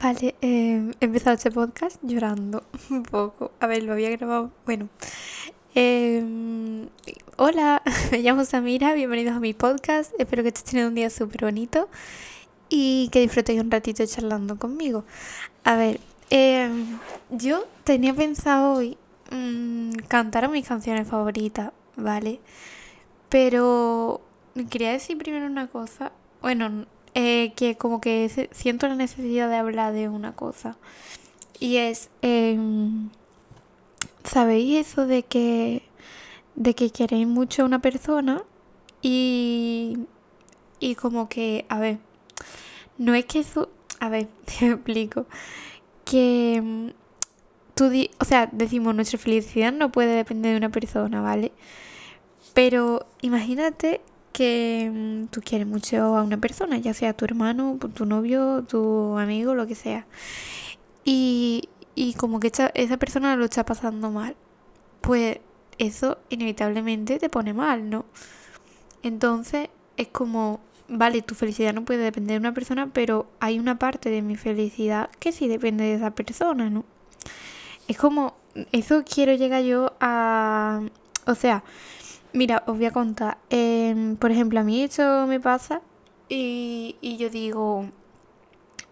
Vale, 0.00 0.36
eh, 0.42 0.92
he 1.00 1.04
empezado 1.04 1.34
este 1.34 1.50
podcast 1.50 1.98
llorando 2.02 2.62
un 2.90 3.02
poco. 3.02 3.50
A 3.58 3.66
ver, 3.66 3.82
lo 3.82 3.92
había 3.92 4.10
grabado. 4.10 4.52
Bueno. 4.64 4.88
Em, 5.74 6.88
hola, 7.36 7.82
me 8.12 8.18
llamo 8.18 8.44
Samira, 8.44 8.92
bienvenidos 8.94 9.34
a 9.34 9.40
mi 9.40 9.54
podcast. 9.54 10.12
Espero 10.18 10.42
que 10.44 10.50
estés 10.50 10.64
teniendo 10.64 10.90
un 10.90 10.94
día 10.94 11.10
súper 11.10 11.44
bonito 11.44 11.88
y 12.68 13.08
que 13.10 13.20
disfrutéis 13.20 13.60
un 13.60 13.72
ratito 13.72 14.06
charlando 14.06 14.56
conmigo. 14.56 15.04
A 15.64 15.74
ver, 15.74 15.98
em, 16.30 16.98
yo 17.30 17.66
tenía 17.82 18.14
pensado 18.14 18.74
hoy 18.74 18.96
mm, 19.32 19.94
cantar 20.06 20.48
mis 20.48 20.66
canciones 20.66 21.08
favoritas, 21.08 21.72
¿vale? 21.96 22.40
Pero 23.28 24.20
quería 24.70 24.92
decir 24.92 25.18
primero 25.18 25.46
una 25.46 25.66
cosa. 25.66 26.12
Bueno, 26.40 26.86
eh, 27.14 27.52
que 27.56 27.76
como 27.76 28.00
que 28.00 28.48
siento 28.52 28.88
la 28.88 28.94
necesidad 28.94 29.48
de 29.48 29.56
hablar 29.56 29.92
de 29.92 30.08
una 30.08 30.34
cosa. 30.34 30.76
Y 31.60 31.76
es, 31.76 32.10
em, 32.22 33.10
¿sabéis 34.24 34.86
eso 34.88 35.06
de 35.06 35.24
que, 35.24 35.82
de 36.54 36.74
que 36.74 36.90
queréis 36.90 37.26
mucho 37.26 37.62
a 37.62 37.66
una 37.66 37.80
persona? 37.80 38.42
Y, 39.02 39.98
y 40.80 40.94
como 40.94 41.28
que, 41.28 41.66
a 41.68 41.78
ver, 41.78 41.98
no 42.98 43.14
es 43.14 43.24
que 43.26 43.40
eso, 43.40 43.70
a 44.00 44.08
ver, 44.08 44.28
te 44.58 44.70
explico, 44.70 45.26
que 46.04 46.56
em, 46.56 46.92
tú, 47.74 47.90
o 48.20 48.24
sea, 48.24 48.48
decimos, 48.52 48.94
nuestra 48.94 49.18
felicidad 49.18 49.72
no 49.72 49.90
puede 49.92 50.14
depender 50.16 50.52
de 50.52 50.58
una 50.58 50.70
persona, 50.70 51.20
¿vale? 51.20 51.52
Pero 52.54 53.06
imagínate 53.22 54.00
que 54.38 54.88
mm, 54.94 55.26
tú 55.32 55.40
quieres 55.44 55.66
mucho 55.66 56.16
a 56.16 56.22
una 56.22 56.38
persona, 56.38 56.78
ya 56.78 56.94
sea 56.94 57.12
tu 57.12 57.24
hermano, 57.24 57.76
tu 57.92 58.06
novio, 58.06 58.62
tu 58.62 59.18
amigo, 59.18 59.56
lo 59.56 59.66
que 59.66 59.74
sea. 59.74 60.06
Y, 61.04 61.68
y 61.96 62.14
como 62.14 62.38
que 62.38 62.52
esa 62.74 62.96
persona 62.98 63.34
lo 63.34 63.44
está 63.46 63.64
pasando 63.64 64.12
mal. 64.12 64.36
Pues 65.00 65.38
eso 65.78 66.18
inevitablemente 66.28 67.18
te 67.18 67.28
pone 67.28 67.52
mal, 67.52 67.90
¿no? 67.90 68.04
Entonces 69.02 69.70
es 69.96 70.06
como, 70.06 70.60
vale, 70.88 71.22
tu 71.22 71.34
felicidad 71.34 71.74
no 71.74 71.84
puede 71.84 72.04
depender 72.04 72.34
de 72.34 72.46
una 72.46 72.54
persona, 72.54 72.90
pero 72.92 73.26
hay 73.40 73.58
una 73.58 73.78
parte 73.80 74.08
de 74.08 74.22
mi 74.22 74.36
felicidad 74.36 75.10
que 75.18 75.32
sí 75.32 75.48
depende 75.48 75.82
de 75.84 75.94
esa 75.94 76.12
persona, 76.12 76.70
¿no? 76.70 76.84
Es 77.88 77.96
como, 77.96 78.36
eso 78.70 79.02
quiero 79.04 79.34
llegar 79.34 79.64
yo 79.64 79.94
a... 80.00 80.82
O 81.26 81.34
sea, 81.34 81.64
Mira, 82.32 82.62
os 82.66 82.76
voy 82.76 82.86
a 82.86 82.90
contar. 82.90 83.38
Em, 83.50 84.16
por 84.16 84.30
ejemplo, 84.30 84.60
a 84.60 84.64
mí 84.64 84.82
eso 84.82 85.26
me 85.26 85.40
pasa 85.40 85.80
y, 86.28 86.96
y 87.00 87.16
yo 87.16 87.30
digo, 87.30 87.86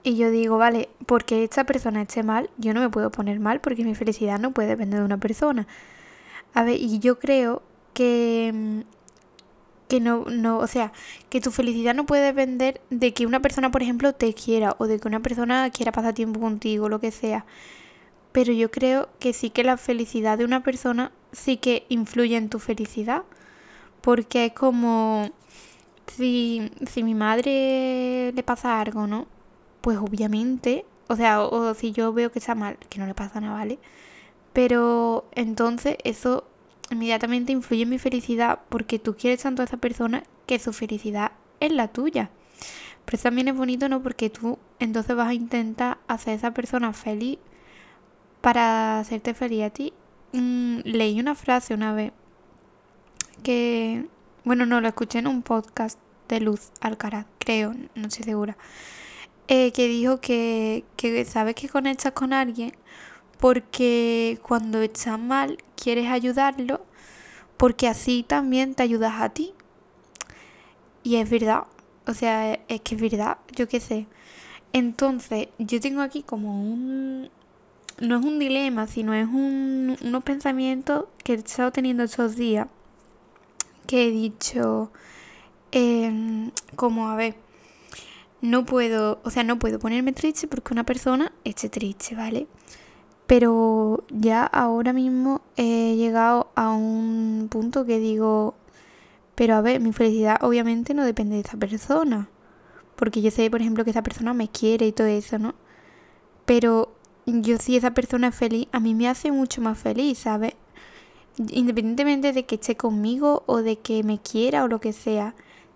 y 0.02 0.16
yo 0.16 0.30
digo, 0.30 0.58
vale, 0.58 0.88
porque 1.06 1.44
esta 1.44 1.64
persona 1.64 2.02
esté 2.02 2.22
mal, 2.22 2.50
yo 2.58 2.72
no 2.74 2.80
me 2.80 2.90
puedo 2.90 3.10
poner 3.10 3.40
mal 3.40 3.60
porque 3.60 3.84
mi 3.84 3.94
felicidad 3.94 4.38
no 4.38 4.52
puede 4.52 4.68
depender 4.68 5.00
de 5.00 5.04
una 5.06 5.18
persona. 5.18 5.66
A 6.54 6.64
ver, 6.64 6.76
y 6.80 7.00
yo 7.00 7.18
creo 7.18 7.62
que, 7.94 8.48
em, 8.48 8.84
que 9.88 10.00
no, 10.00 10.24
no, 10.26 10.58
o 10.58 10.66
sea, 10.66 10.92
que 11.30 11.40
tu 11.40 11.50
felicidad 11.52 11.94
no 11.94 12.06
puede 12.06 12.24
depender 12.24 12.80
de 12.90 13.14
que 13.14 13.26
una 13.26 13.40
persona, 13.40 13.70
por 13.70 13.82
ejemplo, 13.82 14.12
te 14.14 14.34
quiera 14.34 14.74
o 14.78 14.86
de 14.86 14.98
que 15.00 15.08
una 15.08 15.20
persona 15.20 15.70
quiera 15.70 15.92
pasar 15.92 16.14
tiempo 16.14 16.40
contigo, 16.40 16.88
lo 16.88 17.00
que 17.00 17.10
sea. 17.12 17.46
Pero 18.32 18.52
yo 18.52 18.70
creo 18.70 19.08
que 19.20 19.32
sí 19.32 19.50
que 19.50 19.64
la 19.64 19.76
felicidad 19.76 20.38
de 20.38 20.44
una 20.44 20.62
persona 20.62 21.12
sí 21.36 21.58
que 21.58 21.86
influye 21.88 22.36
en 22.36 22.48
tu 22.48 22.58
felicidad. 22.58 23.22
Porque 24.00 24.46
es 24.46 24.52
como 24.52 25.30
si, 26.06 26.70
si 26.86 27.02
mi 27.02 27.14
madre 27.14 28.32
le 28.32 28.42
pasa 28.42 28.80
algo, 28.80 29.06
¿no? 29.06 29.26
Pues 29.80 29.98
obviamente, 29.98 30.84
o 31.08 31.16
sea, 31.16 31.42
o, 31.42 31.74
si 31.74 31.92
yo 31.92 32.12
veo 32.12 32.32
que 32.32 32.38
está 32.38 32.54
mal, 32.54 32.78
que 32.88 32.98
no 32.98 33.06
le 33.06 33.14
pasa 33.14 33.40
nada, 33.40 33.54
¿vale? 33.54 33.78
Pero 34.52 35.28
entonces 35.32 35.96
eso 36.04 36.44
inmediatamente 36.90 37.52
influye 37.52 37.82
en 37.82 37.90
mi 37.90 37.98
felicidad 37.98 38.60
porque 38.68 38.98
tú 38.98 39.16
quieres 39.16 39.42
tanto 39.42 39.62
a 39.62 39.66
esa 39.66 39.76
persona 39.78 40.22
que 40.46 40.58
su 40.58 40.72
felicidad 40.72 41.32
es 41.60 41.72
la 41.72 41.88
tuya. 41.88 42.30
Pero 43.04 43.22
también 43.22 43.48
es 43.48 43.56
bonito, 43.56 43.88
¿no? 43.88 44.02
Porque 44.02 44.30
tú 44.30 44.58
entonces 44.80 45.16
vas 45.16 45.28
a 45.28 45.34
intentar 45.34 45.98
hacer 46.08 46.34
a 46.34 46.36
esa 46.36 46.54
persona 46.54 46.92
feliz 46.92 47.38
para 48.40 49.00
hacerte 49.00 49.34
feliz 49.34 49.64
a 49.64 49.70
ti 49.70 49.92
Leí 50.32 51.18
una 51.20 51.34
frase 51.34 51.74
una 51.74 51.94
vez 51.94 52.12
que, 53.42 54.06
bueno, 54.44 54.66
no, 54.66 54.80
lo 54.80 54.88
escuché 54.88 55.20
en 55.20 55.26
un 55.26 55.42
podcast 55.42 55.98
de 56.28 56.40
Luz 56.40 56.70
Alcaraz, 56.80 57.26
creo, 57.38 57.74
no 57.94 58.08
estoy 58.08 58.24
segura, 58.24 58.56
eh, 59.48 59.72
que 59.72 59.88
dijo 59.88 60.20
que, 60.20 60.84
que 60.96 61.24
sabes 61.24 61.54
que 61.54 61.68
conectas 61.68 62.12
con 62.12 62.32
alguien 62.32 62.72
porque 63.38 64.38
cuando 64.42 64.80
estás 64.82 65.18
mal 65.18 65.58
quieres 65.76 66.10
ayudarlo 66.10 66.84
porque 67.56 67.88
así 67.88 68.24
también 68.26 68.74
te 68.74 68.82
ayudas 68.82 69.20
a 69.20 69.30
ti. 69.30 69.54
Y 71.02 71.16
es 71.16 71.30
verdad, 71.30 71.64
o 72.06 72.14
sea, 72.14 72.54
es 72.68 72.80
que 72.80 72.96
es 72.96 73.00
verdad, 73.00 73.38
yo 73.54 73.68
qué 73.68 73.80
sé. 73.80 74.06
Entonces, 74.72 75.48
yo 75.58 75.80
tengo 75.80 76.02
aquí 76.02 76.22
como 76.22 76.60
un, 76.60 77.30
no 77.98 78.18
es 78.18 78.24
un 78.24 78.38
dilema, 78.38 78.86
sino 78.86 79.14
es 79.14 79.26
un, 79.26 79.96
unos 80.02 80.24
pensamientos 80.24 81.06
que 81.24 81.34
he 81.34 81.36
estado 81.36 81.72
teniendo 81.72 82.02
estos 82.02 82.36
días, 82.36 82.68
que 83.86 84.08
he 84.08 84.10
dicho, 84.10 84.90
em, 85.72 86.50
como, 86.76 87.08
a 87.08 87.16
ver, 87.16 87.36
no 88.42 88.64
puedo, 88.66 89.20
o 89.24 89.30
sea, 89.30 89.44
no 89.44 89.58
puedo 89.58 89.78
ponerme 89.78 90.12
triste 90.12 90.46
porque 90.48 90.72
una 90.74 90.84
persona 90.84 91.32
esté 91.44 91.68
triste, 91.68 92.14
¿vale? 92.14 92.46
Pero 93.26 94.04
ya 94.10 94.44
ahora 94.44 94.92
mismo 94.92 95.42
he 95.56 95.96
llegado 95.96 96.50
a 96.54 96.70
un 96.70 97.48
punto 97.50 97.84
que 97.86 97.98
digo, 97.98 98.54
pero 99.34 99.54
a 99.56 99.60
ver, 99.62 99.80
mi 99.80 99.92
felicidad 99.92 100.38
obviamente 100.42 100.94
no 100.94 101.04
depende 101.04 101.36
de 101.36 101.42
esa 101.42 101.56
persona. 101.58 102.28
Porque 102.96 103.22
yo 103.22 103.30
sé, 103.30 103.50
por 103.50 103.60
ejemplo, 103.60 103.84
que 103.84 103.90
esa 103.90 104.02
persona 104.02 104.34
me 104.34 104.48
quiere 104.48 104.86
y 104.86 104.92
todo 104.92 105.06
eso, 105.08 105.38
¿no? 105.38 105.54
Pero 106.46 106.95
yo 107.26 107.58
si 107.58 107.76
esa 107.76 107.92
persona 107.92 108.28
es 108.28 108.36
feliz, 108.36 108.68
a 108.72 108.80
mí 108.80 108.94
me 108.94 109.08
hace 109.08 109.32
mucho 109.32 109.60
más 109.60 109.78
feliz, 109.78 110.18
¿sabes? 110.18 110.54
Independientemente 111.38 112.32
de 112.32 112.46
que 112.46 112.54
esté 112.54 112.76
conmigo 112.76 113.42
o 113.46 113.62
de 113.62 113.78
que 113.78 114.02
me 114.04 114.20
quiera 114.20 114.64
o 114.64 114.68
lo 114.68 114.80
que 114.80 114.92
sea. 114.92 115.34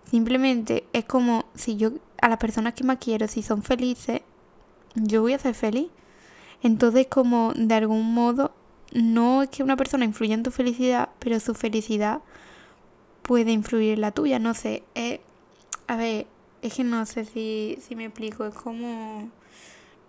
Simplemente 0.09 0.85
es 0.93 1.05
como 1.05 1.45
si 1.53 1.77
yo 1.77 1.91
a 2.21 2.29
las 2.29 2.37
personas 2.37 2.73
que 2.73 2.83
más 2.83 2.97
quiero, 2.99 3.27
si 3.27 3.43
son 3.43 3.63
felices, 3.63 4.21
yo 4.95 5.21
voy 5.21 5.33
a 5.33 5.39
ser 5.39 5.53
feliz. 5.53 5.89
Entonces 6.63 7.07
como 7.07 7.53
de 7.55 7.73
algún 7.75 8.13
modo, 8.13 8.51
no 8.93 9.43
es 9.43 9.49
que 9.49 9.63
una 9.63 9.77
persona 9.77 10.05
influya 10.05 10.33
en 10.33 10.43
tu 10.43 10.51
felicidad, 10.51 11.09
pero 11.19 11.39
su 11.39 11.53
felicidad 11.53 12.21
puede 13.21 13.51
influir 13.51 13.93
en 13.93 14.01
la 14.01 14.11
tuya. 14.11 14.39
No 14.39 14.53
sé, 14.53 14.83
a 15.87 15.95
ver, 15.95 16.27
es 16.61 16.73
que 16.75 16.83
no 16.83 17.05
sé 17.05 17.25
si, 17.25 17.77
si 17.81 17.95
me 17.95 18.05
explico, 18.05 18.45
es 18.45 18.53
como 18.53 19.29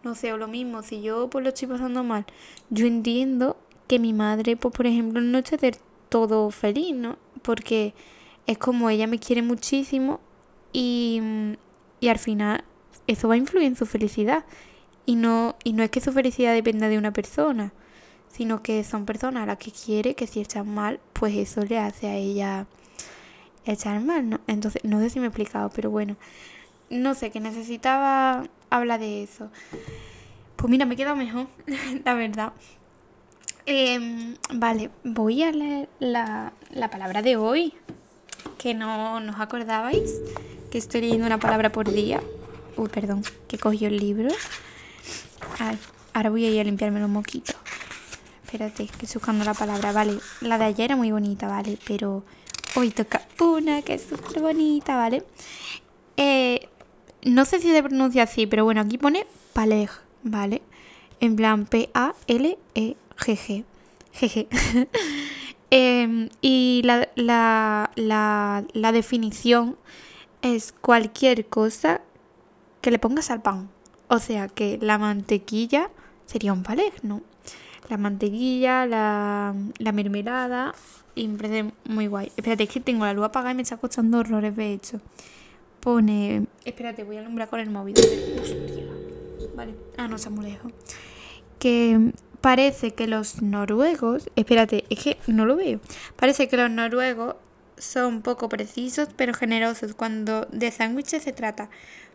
no 0.04 0.14
sé, 0.14 0.32
o 0.32 0.36
lo 0.36 0.48
mismo, 0.48 0.82
si 0.82 1.02
yo 1.02 1.28
pues 1.28 1.42
lo 1.42 1.50
estoy 1.50 1.68
pasando 1.68 2.02
mal, 2.04 2.26
yo 2.70 2.86
entiendo 2.86 3.56
que 3.88 3.98
mi 3.98 4.12
madre, 4.12 4.56
pues 4.56 4.74
por 4.74 4.86
ejemplo, 4.86 5.20
no 5.20 5.38
esté 5.38 5.56
del 5.56 5.76
todo 6.08 6.50
feliz, 6.50 6.94
¿no? 6.94 7.16
Porque 7.42 7.94
es 8.46 8.58
como 8.58 8.90
ella 8.90 9.06
me 9.06 9.18
quiere 9.18 9.42
muchísimo 9.42 10.20
y, 10.72 11.20
y 12.00 12.08
al 12.08 12.18
final 12.18 12.64
eso 13.06 13.28
va 13.28 13.34
a 13.34 13.38
influir 13.38 13.66
en 13.66 13.76
su 13.76 13.86
felicidad. 13.86 14.44
Y 15.04 15.16
no, 15.16 15.56
y 15.64 15.72
no 15.72 15.82
es 15.82 15.90
que 15.90 16.00
su 16.00 16.12
felicidad 16.12 16.54
dependa 16.54 16.88
de 16.88 16.98
una 16.98 17.12
persona, 17.12 17.72
sino 18.28 18.62
que 18.62 18.84
son 18.84 19.04
personas 19.04 19.42
a 19.42 19.46
las 19.46 19.58
que 19.58 19.72
quiere 19.72 20.14
que 20.14 20.26
si 20.26 20.40
están 20.40 20.72
mal, 20.72 21.00
pues 21.12 21.34
eso 21.36 21.62
le 21.64 21.78
hace 21.78 22.06
a 22.08 22.16
ella 22.16 22.66
echar 23.64 24.00
mal, 24.00 24.28
¿no? 24.28 24.40
Entonces, 24.46 24.82
no 24.84 25.00
sé 25.00 25.10
si 25.10 25.18
me 25.18 25.26
he 25.26 25.28
explicado, 25.28 25.70
pero 25.70 25.90
bueno, 25.90 26.16
no 26.90 27.14
sé, 27.14 27.30
que 27.30 27.40
necesitaba 27.40 28.44
hablar 28.76 29.00
de 29.00 29.22
eso. 29.22 29.50
Pues 30.56 30.70
mira, 30.70 30.86
me 30.86 30.96
queda 30.96 31.14
mejor, 31.14 31.46
la 32.04 32.14
verdad. 32.14 32.52
Em, 33.66 34.36
vale, 34.54 34.90
voy 35.04 35.42
a 35.42 35.52
leer 35.52 35.88
la, 36.00 36.52
la 36.70 36.90
palabra 36.90 37.22
de 37.22 37.36
hoy, 37.36 37.74
que 38.58 38.74
no 38.74 39.20
nos 39.20 39.40
acordabais, 39.40 40.20
que 40.70 40.78
estoy 40.78 41.02
leyendo 41.02 41.26
una 41.26 41.38
palabra 41.38 41.70
por 41.70 41.90
día. 41.92 42.20
Uy, 42.76 42.88
perdón, 42.88 43.22
que 43.48 43.58
cogió 43.58 43.88
el 43.88 43.98
libro. 43.98 44.30
ahora 46.12 46.30
voy 46.30 46.44
a 46.46 46.50
ir 46.50 46.60
a 46.60 46.64
limpiarme 46.64 47.00
los 47.00 47.10
moquitos. 47.10 47.56
Espérate, 48.44 48.86
que 48.86 49.06
estoy 49.06 49.18
buscando 49.18 49.44
la 49.44 49.54
palabra. 49.54 49.92
Vale, 49.92 50.18
la 50.40 50.58
de 50.58 50.64
ayer 50.64 50.84
era 50.86 50.96
muy 50.96 51.10
bonita, 51.10 51.48
¿vale? 51.48 51.78
Pero 51.86 52.24
hoy 52.76 52.90
toca 52.90 53.22
una 53.40 53.82
que 53.82 53.94
es 53.94 54.02
súper 54.02 54.42
bonita, 54.42 54.96
¿vale? 54.96 55.24
Eh, 56.16 56.68
no 57.24 57.44
sé 57.44 57.60
si 57.60 57.70
se 57.70 57.82
pronuncia 57.82 58.24
así, 58.24 58.46
pero 58.46 58.64
bueno, 58.64 58.80
aquí 58.80 58.98
pone 58.98 59.26
Paleg, 59.52 59.90
¿vale? 60.22 60.62
En 61.20 61.36
plan 61.36 61.66
P-A-L-E-G-G. 61.66 63.64
G 64.14 64.46
em, 65.70 66.28
y 66.40 66.82
la, 66.84 67.08
la, 67.14 67.90
la, 67.96 68.92
definición 68.92 69.76
es 70.42 70.72
cualquier 70.72 71.46
cosa 71.46 72.02
que 72.80 72.90
le 72.90 72.98
pongas 72.98 73.30
al 73.30 73.40
pan. 73.40 73.70
O 74.08 74.18
sea 74.18 74.48
que 74.48 74.78
la 74.82 74.98
mantequilla 74.98 75.90
sería 76.26 76.52
un 76.52 76.62
palé, 76.62 76.92
¿no? 77.02 77.22
La 77.88 77.96
mantequilla, 77.96 78.84
la, 78.84 79.54
la 79.78 79.92
mermelada 79.92 80.74
y 81.14 81.28
muy 81.84 82.06
guay. 82.06 82.32
Espérate, 82.36 82.64
es 82.64 82.68
que 82.68 82.80
tengo 82.80 83.04
la 83.04 83.14
luz 83.14 83.26
apagada 83.26 83.52
y 83.52 83.54
me 83.54 83.62
está 83.62 83.76
costando 83.76 84.18
horrores 84.18 84.56
de 84.56 84.72
hecho. 84.72 85.00
Pone... 85.82 86.46
Espérate, 86.64 87.02
voy 87.02 87.16
a 87.16 87.20
alumbrar 87.20 87.48
con 87.48 87.58
el 87.58 87.68
móvil. 87.68 87.96
Hostia. 87.98 88.84
Vale. 89.56 89.74
Ah, 89.96 90.06
no, 90.06 90.14
está 90.14 90.30
muy 90.30 90.46
lejos. 90.46 90.72
Que 91.58 92.12
parece 92.40 92.92
que 92.92 93.08
los 93.08 93.42
noruegos... 93.42 94.30
Espérate, 94.36 94.84
es 94.90 95.02
que 95.02 95.18
no 95.26 95.44
lo 95.44 95.56
veo. 95.56 95.80
Parece 96.14 96.46
que 96.46 96.56
los 96.56 96.70
noruegos 96.70 97.34
son 97.78 98.22
poco 98.22 98.48
precisos 98.48 99.08
pero 99.16 99.34
generosos 99.34 99.94
cuando 99.94 100.46
de 100.52 100.70
sándwiches 100.70 101.24
se 101.24 101.32
trata, 101.32 101.68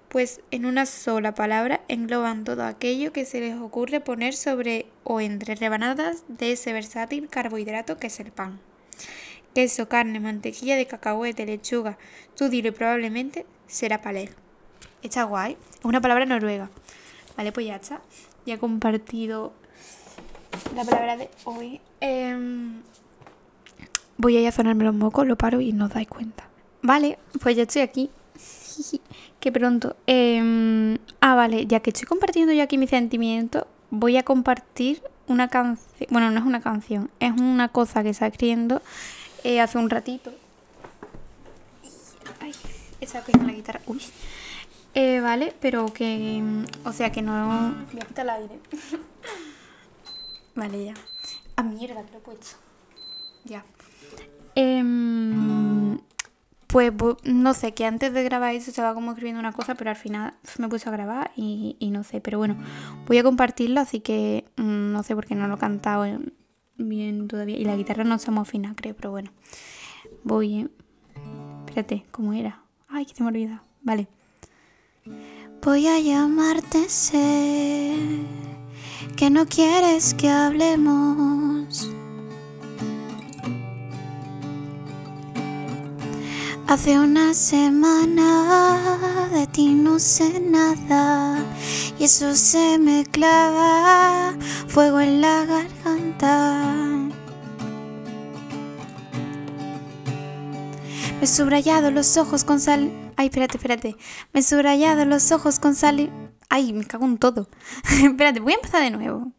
pues 0.08 0.40
en 0.52 0.66
una 0.66 0.86
sola 0.86 1.36
palabra 1.36 1.82
engloban 1.90 2.46
todo 2.46 2.64
aquello 2.64 3.12
que 3.12 3.26
se 3.26 3.42
les 3.42 3.58
ocurre 3.58 4.00
poner 4.00 4.34
sobre 4.34 4.86
o 5.04 5.20
entre 5.20 5.56
rebanadas 5.56 6.24
de 6.30 6.54
ese 6.54 6.72
versátil 6.72 7.28
carbohidrato 7.28 7.98
que 7.98 8.08
es 8.08 8.20
el 8.22 8.32
pan. 8.32 8.62
Queso, 9.54 9.90
carne, 9.90 10.22
mantequilla 10.22 10.78
de 10.78 10.88
cacahuete, 10.88 11.46
lechuga, 11.46 11.98
tú 12.38 12.48
dile 12.48 12.72
probablemente 12.72 13.46
será 13.68 14.02
paleg. 14.02 14.34
Está 15.04 15.24
guay, 15.24 15.58
es 15.80 15.86
una 15.86 16.02
palabra 16.02 16.26
noruega. 16.26 16.70
Vale, 17.36 17.52
pues 17.52 17.68
ya 17.68 17.76
está. 17.76 18.02
Ya 18.46 18.56
he 18.56 18.58
compartido 18.58 19.54
la 20.76 20.84
palabra 20.84 21.18
de 21.18 21.30
hoy. 21.46 21.80
Em, 22.00 22.82
Voy 24.20 24.36
a 24.36 24.42
ir 24.42 24.48
a 24.48 24.52
sonarme 24.52 24.84
los 24.84 24.96
mocos, 24.96 25.28
lo 25.28 25.38
paro 25.38 25.62
y 25.62 25.74
no 25.74 25.86
os 25.86 25.94
dais 25.94 26.08
cuenta. 26.08 26.50
Vale, 26.82 27.20
pues 27.42 27.56
ya 27.56 27.64
estoy 27.64 27.84
aquí. 27.84 28.10
Qué 29.40 29.52
pronto. 29.52 29.96
Em, 30.08 30.98
ah, 31.22 31.36
vale, 31.36 31.68
ya 31.68 31.82
que 31.82 31.92
estoy 31.92 32.08
compartiendo 32.08 32.52
yo 32.52 32.64
aquí 32.64 32.80
mis 32.80 32.90
sentimientos, 32.90 33.66
voy 33.92 34.18
a 34.18 34.24
compartir 34.24 35.04
una 35.28 35.50
canción. 35.50 36.08
Bueno, 36.10 36.32
no 36.32 36.40
es 36.40 36.46
una 36.46 36.62
canción, 36.62 37.12
es 37.20 37.32
una 37.40 37.70
cosa 37.70 38.02
que 38.02 38.10
está 38.10 38.26
escribiendo 38.26 38.82
eh, 39.44 39.62
hace 39.62 39.78
un 39.78 39.90
ratito. 39.90 40.32
Ay, 43.00 43.06
está 43.06 43.22
cogiendo 43.22 43.48
la 43.48 43.54
guitarra. 43.54 43.82
Uy. 43.86 44.02
Eh, 44.94 45.20
vale, 45.20 45.54
pero 45.60 45.94
que. 45.94 46.44
O 46.84 46.92
sea 46.92 47.12
que 47.12 47.22
no. 47.22 47.76
Voy 47.92 48.02
a 48.02 48.06
quitar 48.06 48.26
el 48.26 48.30
aire. 48.32 48.60
vale, 50.56 50.86
ya. 50.86 50.94
Ah, 51.56 51.64
mierda, 51.64 52.04
que 52.04 52.12
lo 52.12 52.18
he 52.18 52.22
puesto. 52.22 52.58
Ya. 53.46 53.64
Em, 54.56 56.00
pues 56.66 56.92
no 57.24 57.54
sé, 57.54 57.74
que 57.74 57.86
antes 57.86 58.12
de 58.12 58.24
grabar 58.24 58.56
eso 58.56 58.72
estaba 58.72 58.96
como 58.96 59.12
escribiendo 59.12 59.40
una 59.40 59.52
cosa, 59.52 59.76
pero 59.76 59.92
al 59.92 59.96
final 59.96 60.34
me 60.58 60.68
puse 60.68 60.90
a 60.90 60.92
grabar 60.92 61.32
y, 61.36 61.78
no 61.92 62.04
sé. 62.04 62.22
Pero 62.22 62.40
bueno, 62.40 62.58
voy 63.06 63.20
a 63.20 63.24
compartirlo, 63.24 63.80
así 63.80 64.00
que 64.00 64.46
mm, 64.58 64.92
no 64.92 65.04
sé 65.04 65.14
por 65.14 65.28
qué 65.28 65.36
no 65.36 65.48
lo 65.48 65.56
he 65.56 65.60
cantado 65.60 66.06
bien 66.78 67.28
todavía. 67.28 67.58
Y 67.58 67.66
la 67.66 67.76
guitarra 67.76 68.04
no 68.04 68.18
se 68.18 68.32
afina, 68.32 68.74
creo, 68.76 68.96
pero 68.96 69.12
bueno. 69.12 69.32
Voy. 70.24 70.62
Eh. 70.62 70.70
Espérate, 71.68 72.06
¿cómo 72.12 72.34
era? 72.34 72.67
Ay, 72.98 73.06
que 73.06 73.14
se 73.14 73.22
me 73.22 73.30
olvida. 73.30 73.62
Vale. 73.84 74.08
Voy 75.62 75.86
a 75.86 76.00
llamarte, 76.00 76.90
sé 76.90 77.96
que 79.16 79.30
no 79.30 79.46
quieres 79.46 80.16
que 80.16 80.30
hablemos 80.30 81.92
Hace 86.68 86.98
una 86.98 87.36
semana 87.36 89.30
de 89.32 89.46
ti 89.46 89.76
no 89.76 90.00
sé 90.00 90.40
nada 90.40 91.38
y 92.00 92.04
eso 92.06 92.36
se 92.36 92.80
me 92.80 93.06
clava 93.06 94.36
fuego 94.68 95.00
en 95.02 95.22
la 95.22 95.46
garganta. 95.46 96.97
Me 101.20 101.26
subrayado 101.26 101.90
los 101.90 102.16
ojos 102.18 102.44
con 102.44 102.60
sal. 102.60 102.92
Ay, 103.16 103.28
espérate, 103.28 103.58
espérate. 103.58 103.96
Me 104.34 104.44
subrayado 104.44 105.04
los 105.04 105.32
ojos 105.32 105.58
con 105.58 105.74
sal. 105.74 106.12
Ay, 106.48 106.74
me 106.74 106.86
cago 106.86 107.06
en 107.06 107.18
todo. 107.18 107.50
espérate, 108.04 108.40
voy 108.40 108.54
a 108.54 108.58
empezar 108.58 108.84
de 108.84 108.92
nuevo. 108.92 109.18
Un 109.18 109.34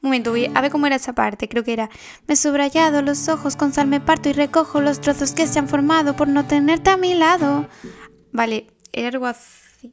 momento, 0.00 0.30
voy 0.30 0.48
a 0.54 0.60
ver 0.60 0.70
cómo 0.70 0.86
era 0.86 0.96
esa 0.96 1.12
parte. 1.12 1.48
Creo 1.48 1.64
que 1.64 1.72
era. 1.72 1.90
Me 2.28 2.36
subrayado 2.36 3.02
los 3.02 3.28
ojos 3.28 3.56
con 3.56 3.72
sal, 3.72 3.88
me 3.88 4.00
parto 4.00 4.28
y 4.28 4.34
recojo 4.34 4.80
los 4.80 5.00
trozos 5.00 5.32
que 5.32 5.48
se 5.48 5.58
han 5.58 5.68
formado 5.68 6.14
por 6.14 6.28
no 6.28 6.46
tenerte 6.46 6.90
a 6.90 6.96
mi 6.96 7.14
lado. 7.14 7.66
Vale, 8.30 8.68
era 8.92 9.08
algo 9.08 9.26
así. 9.26 9.92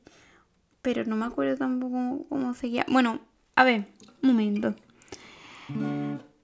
Pero 0.83 1.03
no 1.05 1.15
me 1.15 1.25
acuerdo 1.25 1.57
tampoco 1.57 2.27
cómo, 2.29 2.53
seguía. 2.53 2.85
Bueno, 2.87 3.21
a 3.55 3.63
ver, 3.63 3.87
un 4.21 4.29
momento. 4.29 4.75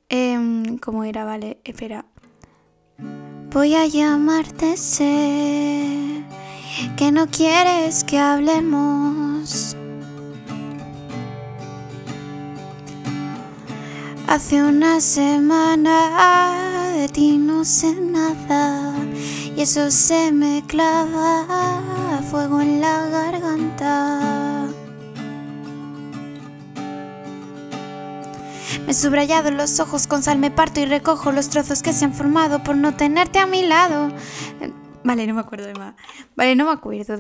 Eh, 0.09 0.77
¿Cómo 0.81 1.03
era? 1.03 1.25
Vale, 1.25 1.59
espera. 1.63 2.05
Voy 3.51 3.75
a 3.75 3.87
llamarte, 3.87 4.75
sé 4.75 6.23
que 6.97 7.11
no 7.11 7.27
quieres 7.27 8.03
que 8.03 8.19
hablemos. 8.19 9.75
Hace 14.27 14.61
una 14.61 14.99
semana 14.99 16.91
de 16.97 17.07
ti 17.07 17.37
no 17.37 17.63
sé 17.63 17.95
nada 17.95 18.93
y 19.55 19.61
eso 19.61 19.89
se 19.91 20.31
me 20.33 20.61
clava 20.67 22.17
a 22.17 22.21
fuego 22.29 22.59
en 22.59 22.81
la 22.81 23.07
garganta. 23.07 24.67
Me 28.85 28.91
he 28.91 28.93
subrayado 28.93 29.51
los 29.51 29.79
ojos 29.79 30.07
con 30.07 30.23
sal, 30.23 30.37
me 30.37 30.51
parto 30.51 30.79
y 30.79 30.85
recojo 30.85 31.31
los 31.31 31.49
trozos 31.49 31.81
que 31.81 31.93
se 31.93 32.05
han 32.05 32.13
formado 32.13 32.63
por 32.63 32.75
no 32.75 32.95
tenerte 32.95 33.39
a 33.39 33.45
mi 33.45 33.65
lado. 33.65 34.13
Vale, 35.03 35.27
no 35.27 35.33
me 35.33 35.41
acuerdo 35.41 35.67
de 35.67 35.73
más. 35.73 35.95
Vale, 36.35 36.55
no 36.55 36.65
me 36.65 36.71
acuerdo. 36.71 37.17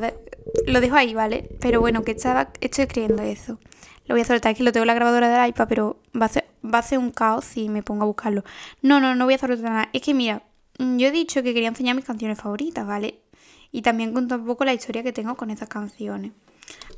Lo 0.67 0.81
dejo 0.81 0.95
ahí, 0.95 1.13
¿vale? 1.13 1.49
Pero 1.59 1.79
bueno, 1.79 2.03
que 2.03 2.11
estaba, 2.11 2.49
estoy 2.61 2.85
escribiendo 2.85 3.23
eso. 3.23 3.59
Lo 4.05 4.15
voy 4.15 4.21
a 4.21 4.25
soltar 4.25 4.51
aquí, 4.51 4.63
lo 4.63 4.71
tengo 4.71 4.83
en 4.83 4.87
la 4.87 4.93
grabadora 4.93 5.29
del 5.29 5.49
iPad, 5.49 5.67
pero 5.67 6.01
va 6.19 6.27
a, 6.27 6.29
ser, 6.29 6.47
va 6.63 6.79
a 6.79 6.81
ser 6.81 6.99
un 6.99 7.11
caos 7.11 7.43
si 7.43 7.67
me 7.67 7.83
pongo 7.83 8.03
a 8.03 8.07
buscarlo. 8.07 8.43
No, 8.81 8.99
no, 8.99 9.15
no 9.15 9.25
voy 9.25 9.33
a 9.33 9.35
hacer 9.35 9.59
nada. 9.59 9.89
Es 9.91 10.01
que 10.01 10.13
mira, 10.13 10.43
yo 10.79 11.07
he 11.07 11.11
dicho 11.11 11.43
que 11.43 11.53
quería 11.53 11.69
enseñar 11.69 11.95
mis 11.95 12.05
canciones 12.05 12.39
favoritas, 12.39 12.87
¿vale? 12.87 13.19
Y 13.71 13.81
también 13.81 14.13
contar 14.13 14.39
un 14.39 14.45
poco 14.45 14.63
la 14.63 14.73
historia 14.73 15.03
que 15.03 15.11
tengo 15.11 15.35
con 15.35 15.49
esas 15.49 15.67
canciones. 15.67 16.31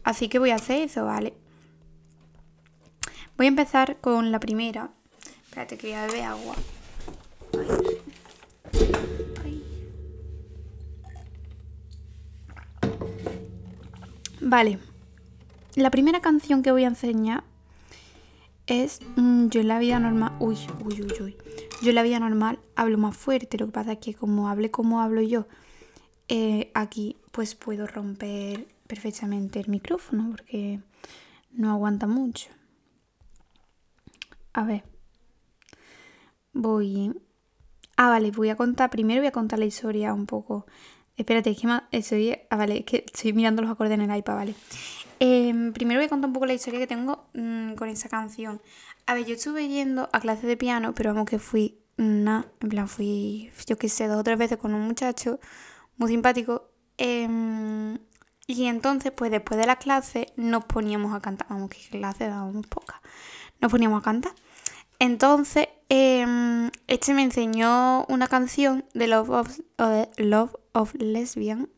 Así 0.04 0.28
que 0.30 0.38
voy 0.38 0.52
a 0.52 0.56
hacer 0.56 0.82
eso, 0.82 1.06
¿vale? 1.06 1.34
Voy 3.40 3.46
a 3.46 3.48
empezar 3.48 3.96
con 4.02 4.34
la 4.34 4.40
primera. 4.42 4.92
Espérate 5.46 5.78
que 5.78 5.88
voy 5.88 5.96
a 5.96 6.08
beber 6.08 6.24
agua. 6.24 6.56
Vale. 14.42 14.80
La 15.76 15.90
primera 15.90 16.20
canción 16.20 16.64
que 16.64 16.74
voy 16.74 16.84
a 16.84 16.88
enseñar 16.88 17.46
es 18.68 19.00
mm, 19.16 19.48
Yo 19.48 19.62
en 19.62 19.70
la 19.70 19.80
vida 19.80 20.00
normal. 20.00 20.34
Uy, 20.42 20.58
uy, 20.84 21.02
uy, 21.02 21.14
uy. 21.22 21.38
Yo 21.82 21.92
en 21.92 21.96
la 21.96 22.04
vida 22.04 22.20
normal 22.20 22.60
hablo 22.76 22.98
más 22.98 23.16
fuerte. 23.16 23.58
Lo 23.58 23.68
que 23.68 23.72
pasa 23.72 23.94
es 23.94 24.00
que 24.00 24.14
como 24.16 24.50
hable 24.50 24.70
como 24.70 25.00
hablo 25.00 25.22
yo, 25.22 25.48
eh, 26.28 26.72
aquí 26.74 27.16
pues 27.32 27.56
puedo 27.56 27.88
romper 27.88 28.68
perfectamente 28.86 29.62
el 29.62 29.70
micrófono 29.70 30.28
porque 30.30 30.82
no 31.54 31.72
aguanta 31.72 32.06
mucho. 32.06 32.50
A 34.60 34.66
ver. 34.66 34.84
Voy. 36.52 37.14
Ah, 37.96 38.10
vale, 38.10 38.32
voy 38.32 38.50
a 38.50 38.58
contar. 38.58 38.90
Primero 38.90 39.22
voy 39.22 39.28
a 39.28 39.32
contar 39.32 39.58
la 39.58 39.64
historia 39.64 40.14
un 40.14 40.26
poco. 40.26 40.66
Espérate, 41.16 41.52
es 41.52 41.62
que 41.62 41.68
estoy, 41.92 42.38
ah, 42.50 42.58
vale, 42.58 42.80
es 42.80 42.86
que 42.86 43.06
estoy 43.06 43.32
mirando 43.32 43.62
los 43.62 43.72
acordes 43.72 43.94
en 43.94 44.02
el 44.02 44.18
iPad, 44.18 44.36
vale. 44.36 44.56
Em, 45.22 45.72
primero 45.72 46.00
voy 46.02 46.08
a 46.08 46.10
contar 46.10 46.28
un 46.28 46.34
poco 46.34 46.46
la 46.46 46.56
historia 46.56 46.78
que 46.78 46.88
tengo 46.88 47.30
mm, 47.34 47.76
con 47.76 47.88
esa 47.88 48.10
canción. 48.10 48.62
A 49.06 49.14
ver, 49.14 49.26
yo 49.26 49.36
estuve 49.36 49.70
yendo 49.70 50.10
a 50.12 50.20
clase 50.20 50.46
de 50.46 50.58
piano, 50.58 50.94
pero 50.94 51.14
vamos 51.14 51.30
que 51.30 51.40
fui, 51.40 51.80
en 51.98 52.44
plan 52.70 52.90
fui, 52.90 53.52
yo 53.66 53.78
qué 53.78 53.88
sé, 53.88 54.08
dos 54.08 54.20
o 54.20 54.24
tres 54.24 54.38
veces 54.38 54.58
con 54.58 54.74
un 54.74 54.82
muchacho 54.82 55.40
muy 55.96 56.10
simpático. 56.10 56.70
Em, 56.98 57.98
y 58.46 58.66
entonces, 58.66 59.14
pues 59.14 59.32
después 59.32 59.58
de 59.58 59.68
la 59.68 59.78
clase 59.78 60.34
nos 60.36 60.66
poníamos 60.66 61.14
a 61.14 61.22
cantar. 61.22 61.48
Vamos, 61.50 61.70
que 61.70 61.80
clase 61.90 62.28
dábamos 62.28 62.68
poca. 62.68 63.02
Nos 63.62 63.72
poníamos 63.72 64.02
a 64.02 64.04
cantar. 64.04 64.34
Entonces, 65.00 65.70
em, 65.88 66.70
este 66.88 67.14
me 67.14 67.24
enseñó 67.24 68.06
una 68.06 68.28
canción 68.28 68.86
de 68.94 69.08
Love 69.08 69.30
of, 69.30 69.60
Love 70.18 70.56
of 70.74 70.94
Lesbian 70.96 71.70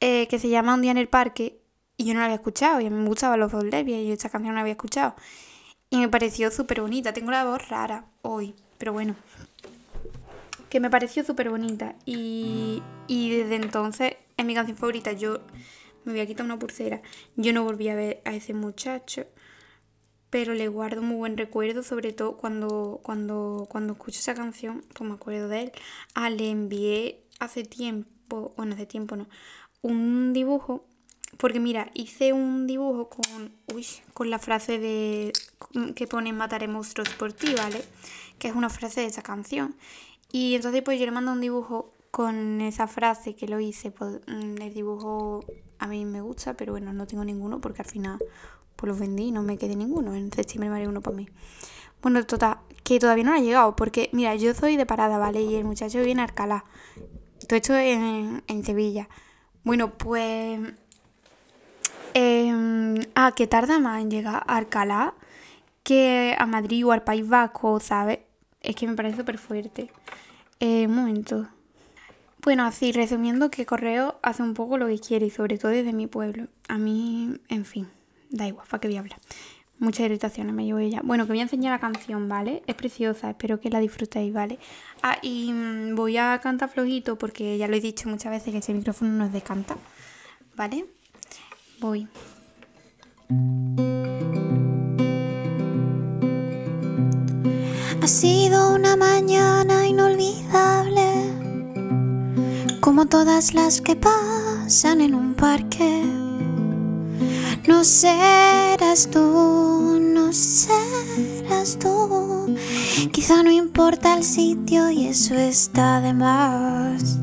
eh, 0.00 0.28
que 0.28 0.38
se 0.38 0.48
llama 0.48 0.74
Un 0.74 0.82
día 0.82 0.90
en 0.90 0.98
el 0.98 1.08
parque 1.08 1.58
y 1.96 2.04
yo 2.04 2.14
no 2.14 2.20
la 2.20 2.26
había 2.26 2.36
escuchado 2.36 2.80
y 2.80 2.86
a 2.86 2.90
mí 2.90 2.96
me 2.96 3.08
gustaba 3.08 3.36
Love 3.36 3.54
of 3.54 3.64
Lesbian 3.64 4.00
y 4.00 4.12
esta 4.12 4.28
canción 4.28 4.50
no 4.50 4.56
la 4.56 4.60
había 4.62 4.72
escuchado. 4.72 5.14
Y 5.88 5.98
me 5.98 6.08
pareció 6.08 6.50
súper 6.50 6.80
bonita. 6.80 7.12
Tengo 7.12 7.30
la 7.30 7.44
voz 7.44 7.68
rara 7.68 8.06
hoy, 8.22 8.54
pero 8.78 8.92
bueno. 8.94 9.14
Que 10.70 10.80
me 10.80 10.88
pareció 10.88 11.22
súper 11.22 11.50
bonita. 11.50 11.94
Y, 12.06 12.82
y 13.06 13.36
desde 13.36 13.56
entonces 13.56 14.16
es 14.36 14.44
mi 14.44 14.54
canción 14.54 14.76
favorita. 14.76 15.12
Yo 15.12 15.40
me 16.04 16.12
voy 16.12 16.20
a 16.20 16.26
quitar 16.26 16.46
una 16.46 16.58
pulsera. 16.58 17.02
Yo 17.36 17.52
no 17.52 17.64
volví 17.64 17.88
a 17.88 17.94
ver 17.94 18.22
a 18.24 18.34
ese 18.34 18.54
muchacho, 18.54 19.26
pero 20.32 20.54
le 20.54 20.66
guardo 20.68 21.02
muy 21.02 21.16
buen 21.16 21.36
recuerdo, 21.36 21.82
sobre 21.82 22.14
todo 22.14 22.38
cuando, 22.38 23.00
cuando, 23.02 23.66
cuando 23.68 23.92
escucho 23.92 24.18
esa 24.18 24.34
canción, 24.34 24.82
pues 24.94 25.06
me 25.06 25.14
acuerdo 25.14 25.46
de 25.46 25.60
él. 25.60 25.72
Ah, 26.14 26.30
le 26.30 26.48
envié 26.48 27.22
hace 27.38 27.64
tiempo, 27.64 28.54
bueno, 28.56 28.74
hace 28.74 28.86
tiempo 28.86 29.14
no, 29.14 29.28
un 29.82 30.32
dibujo, 30.32 30.86
porque 31.36 31.60
mira, 31.60 31.90
hice 31.92 32.32
un 32.32 32.66
dibujo 32.66 33.10
con, 33.10 33.52
uy, 33.74 33.86
con 34.14 34.30
la 34.30 34.38
frase 34.38 34.78
de 34.78 35.34
que 35.94 36.06
pone 36.06 36.32
mataré 36.32 36.66
monstruos 36.66 37.10
por 37.10 37.34
ti, 37.34 37.54
¿vale? 37.54 37.84
Que 38.38 38.48
es 38.48 38.54
una 38.54 38.70
frase 38.70 39.02
de 39.02 39.08
esa 39.08 39.20
canción. 39.20 39.76
Y 40.32 40.54
entonces 40.54 40.80
pues 40.80 40.98
yo 40.98 41.04
le 41.04 41.12
mando 41.12 41.32
un 41.32 41.42
dibujo 41.42 41.92
con 42.10 42.62
esa 42.62 42.86
frase 42.86 43.36
que 43.36 43.48
lo 43.48 43.60
hice, 43.60 43.90
pues, 43.90 44.20
mm, 44.26 44.62
el 44.62 44.72
dibujo 44.72 45.44
a 45.78 45.86
mí 45.88 46.06
me 46.06 46.22
gusta, 46.22 46.54
pero 46.54 46.72
bueno, 46.72 46.94
no 46.94 47.06
tengo 47.06 47.22
ninguno 47.22 47.60
porque 47.60 47.82
al 47.82 47.88
final 47.88 48.18
pues 48.82 48.88
los 48.88 48.98
vendí 48.98 49.26
y 49.26 49.30
no 49.30 49.44
me 49.44 49.58
quedé 49.58 49.76
ninguno. 49.76 50.12
En 50.12 50.32
septiembre 50.32 50.68
me 50.68 50.76
haré 50.76 50.88
uno 50.88 51.00
para 51.00 51.16
mí. 51.16 51.28
Bueno, 52.02 52.26
total, 52.26 52.58
que 52.82 52.98
todavía 52.98 53.22
no 53.22 53.32
ha 53.32 53.38
llegado, 53.38 53.76
porque 53.76 54.10
mira, 54.12 54.34
yo 54.34 54.52
soy 54.54 54.76
de 54.76 54.86
parada, 54.86 55.18
¿vale? 55.18 55.40
Y 55.40 55.54
el 55.54 55.64
muchacho 55.64 56.02
viene 56.02 56.20
a 56.20 56.24
Alcalá. 56.24 56.64
Todo 57.46 57.56
esto 57.56 57.76
en, 57.76 58.42
en 58.48 58.64
Sevilla. 58.64 59.08
Bueno, 59.62 59.96
pues... 59.96 60.60
Eh, 62.14 63.06
ah, 63.14 63.32
que 63.36 63.46
tarda 63.46 63.78
más 63.78 64.02
en 64.02 64.10
llegar 64.10 64.42
a 64.48 64.56
Alcalá 64.56 65.14
que 65.84 66.34
a 66.36 66.44
Madrid 66.46 66.84
o 66.84 66.90
al 66.90 67.04
País 67.04 67.28
Vasco, 67.28 67.78
¿sabes? 67.78 68.18
Es 68.62 68.74
que 68.74 68.88
me 68.88 68.96
parece 68.96 69.18
súper 69.18 69.38
fuerte. 69.38 69.92
Eh, 70.58 70.86
un 70.88 70.96
momento. 70.96 71.46
Bueno, 72.42 72.64
así, 72.64 72.90
resumiendo 72.90 73.48
que 73.48 73.64
Correo 73.64 74.18
hace 74.22 74.42
un 74.42 74.54
poco 74.54 74.76
lo 74.76 74.88
que 74.88 74.98
quiere 74.98 75.26
y 75.26 75.30
sobre 75.30 75.56
todo 75.56 75.70
desde 75.70 75.92
mi 75.92 76.08
pueblo. 76.08 76.48
A 76.66 76.78
mí, 76.78 77.38
en 77.48 77.64
fin, 77.64 77.88
da 78.32 78.48
igual, 78.48 78.66
¿para 78.68 78.80
qué 78.80 78.88
voy 78.88 78.96
a 78.96 79.00
hablar? 79.00 79.18
Muchas 79.78 80.06
irritaciones 80.06 80.54
me 80.54 80.64
llevo 80.64 80.78
ella. 80.78 81.00
Bueno, 81.02 81.24
que 81.24 81.32
voy 81.32 81.40
a 81.40 81.42
enseñar 81.42 81.72
la 81.72 81.80
canción, 81.80 82.28
¿vale? 82.28 82.62
Es 82.66 82.74
preciosa, 82.74 83.30
espero 83.30 83.60
que 83.60 83.68
la 83.68 83.80
disfrutéis, 83.80 84.32
¿vale? 84.32 84.58
Ah, 85.02 85.18
y 85.22 85.52
mm, 85.52 85.94
voy 85.96 86.16
a 86.16 86.38
cantar 86.42 86.68
flojito 86.68 87.16
porque 87.16 87.58
ya 87.58 87.68
lo 87.68 87.76
he 87.76 87.80
dicho 87.80 88.08
muchas 88.08 88.32
veces 88.32 88.52
que 88.52 88.58
ese 88.58 88.74
micrófono 88.74 89.10
no 89.10 89.24
es 89.26 89.32
de 89.32 89.42
canta, 89.42 89.76
¿vale? 90.56 90.86
Voy. 91.80 92.06
Ha 98.00 98.06
sido 98.06 98.74
una 98.74 98.96
mañana 98.96 99.86
inolvidable 99.86 101.32
como 102.80 103.06
todas 103.06 103.54
las 103.54 103.80
que 103.80 103.96
pasan 103.96 105.00
en 105.00 105.14
un 105.14 105.34
parque. 105.34 106.21
No 107.66 107.84
serás 107.84 109.08
tú, 109.10 109.98
no 110.00 110.32
serás 110.32 111.78
tú. 111.78 112.56
Quizá 113.12 113.42
no 113.42 113.50
importa 113.50 114.16
el 114.16 114.24
sitio 114.24 114.90
y 114.90 115.06
eso 115.06 115.34
está 115.34 116.00
de 116.00 116.12
más. 116.12 117.18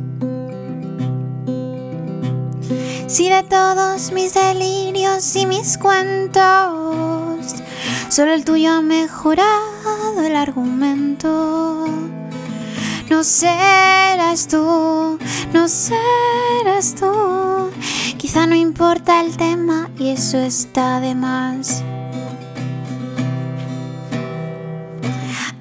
Si 3.08 3.30
de 3.30 3.44
todos 3.44 4.12
mis 4.12 4.34
delirios 4.34 5.36
y 5.36 5.46
mis 5.46 5.78
cuentos, 5.78 6.44
solo 8.10 8.34
el 8.34 8.46
tuyo 8.46 8.74
ha 8.74 8.82
mejorado 8.82 10.22
el 10.24 10.36
argumento. 10.36 11.86
No 13.10 13.24
serás 13.24 14.48
tú, 14.48 15.18
no 15.54 15.68
serás 15.68 16.94
tú. 16.94 17.72
Quizá 18.30 18.46
no 18.46 18.54
importa 18.54 19.22
el 19.22 19.36
tema 19.38 19.90
y 19.98 20.12
eso 20.12 20.38
está 20.38 21.00
de 21.00 21.16
más. 21.16 21.84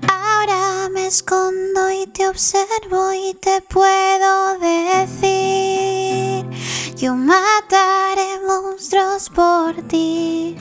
Ahora 0.06 0.90
me 0.92 1.06
escondo 1.06 1.90
y 1.90 2.06
te 2.08 2.28
observo 2.28 3.10
y 3.14 3.32
te 3.40 3.62
puedo 3.62 4.58
decir, 4.58 6.44
yo 6.94 7.14
mataré 7.14 8.38
monstruos 8.46 9.30
por 9.30 9.74
ti. 9.88 10.54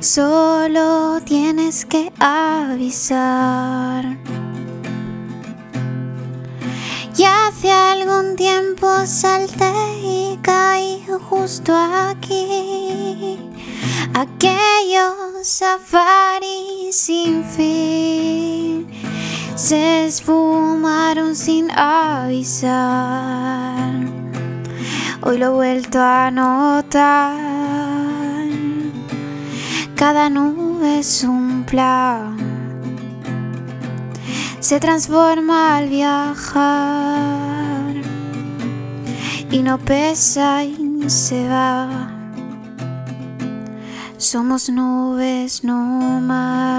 Solo 0.00 1.20
tienes 1.24 1.84
que 1.84 2.12
avisar. 2.18 4.23
Y 7.16 7.22
hace 7.22 7.70
algún 7.70 8.34
tiempo 8.34 8.88
salté 9.06 9.72
y 10.02 10.36
caí 10.42 11.06
justo 11.30 11.72
aquí. 11.72 13.38
Aquellos 14.14 15.14
safaris 15.46 16.96
sin 16.96 17.44
fin 17.44 18.88
se 19.54 20.06
esfumaron 20.06 21.36
sin 21.36 21.70
avisar. 21.70 22.74
Hoy 25.22 25.38
lo 25.38 25.46
he 25.46 25.50
vuelto 25.50 26.00
a 26.00 26.32
notar. 26.32 27.36
Cada 29.94 30.28
nube 30.28 30.98
es 30.98 31.22
un 31.22 31.62
plan 31.64 32.53
se 34.64 34.80
transforma 34.80 35.76
al 35.76 35.90
viajar 35.90 36.64
y 39.50 39.58
no 39.58 39.76
pesa 39.76 40.64
y 40.64 41.04
se 41.06 41.46
va. 41.46 42.10
Somos 44.16 44.70
nubes 44.70 45.64
no 45.64 46.18
más. 46.22 46.72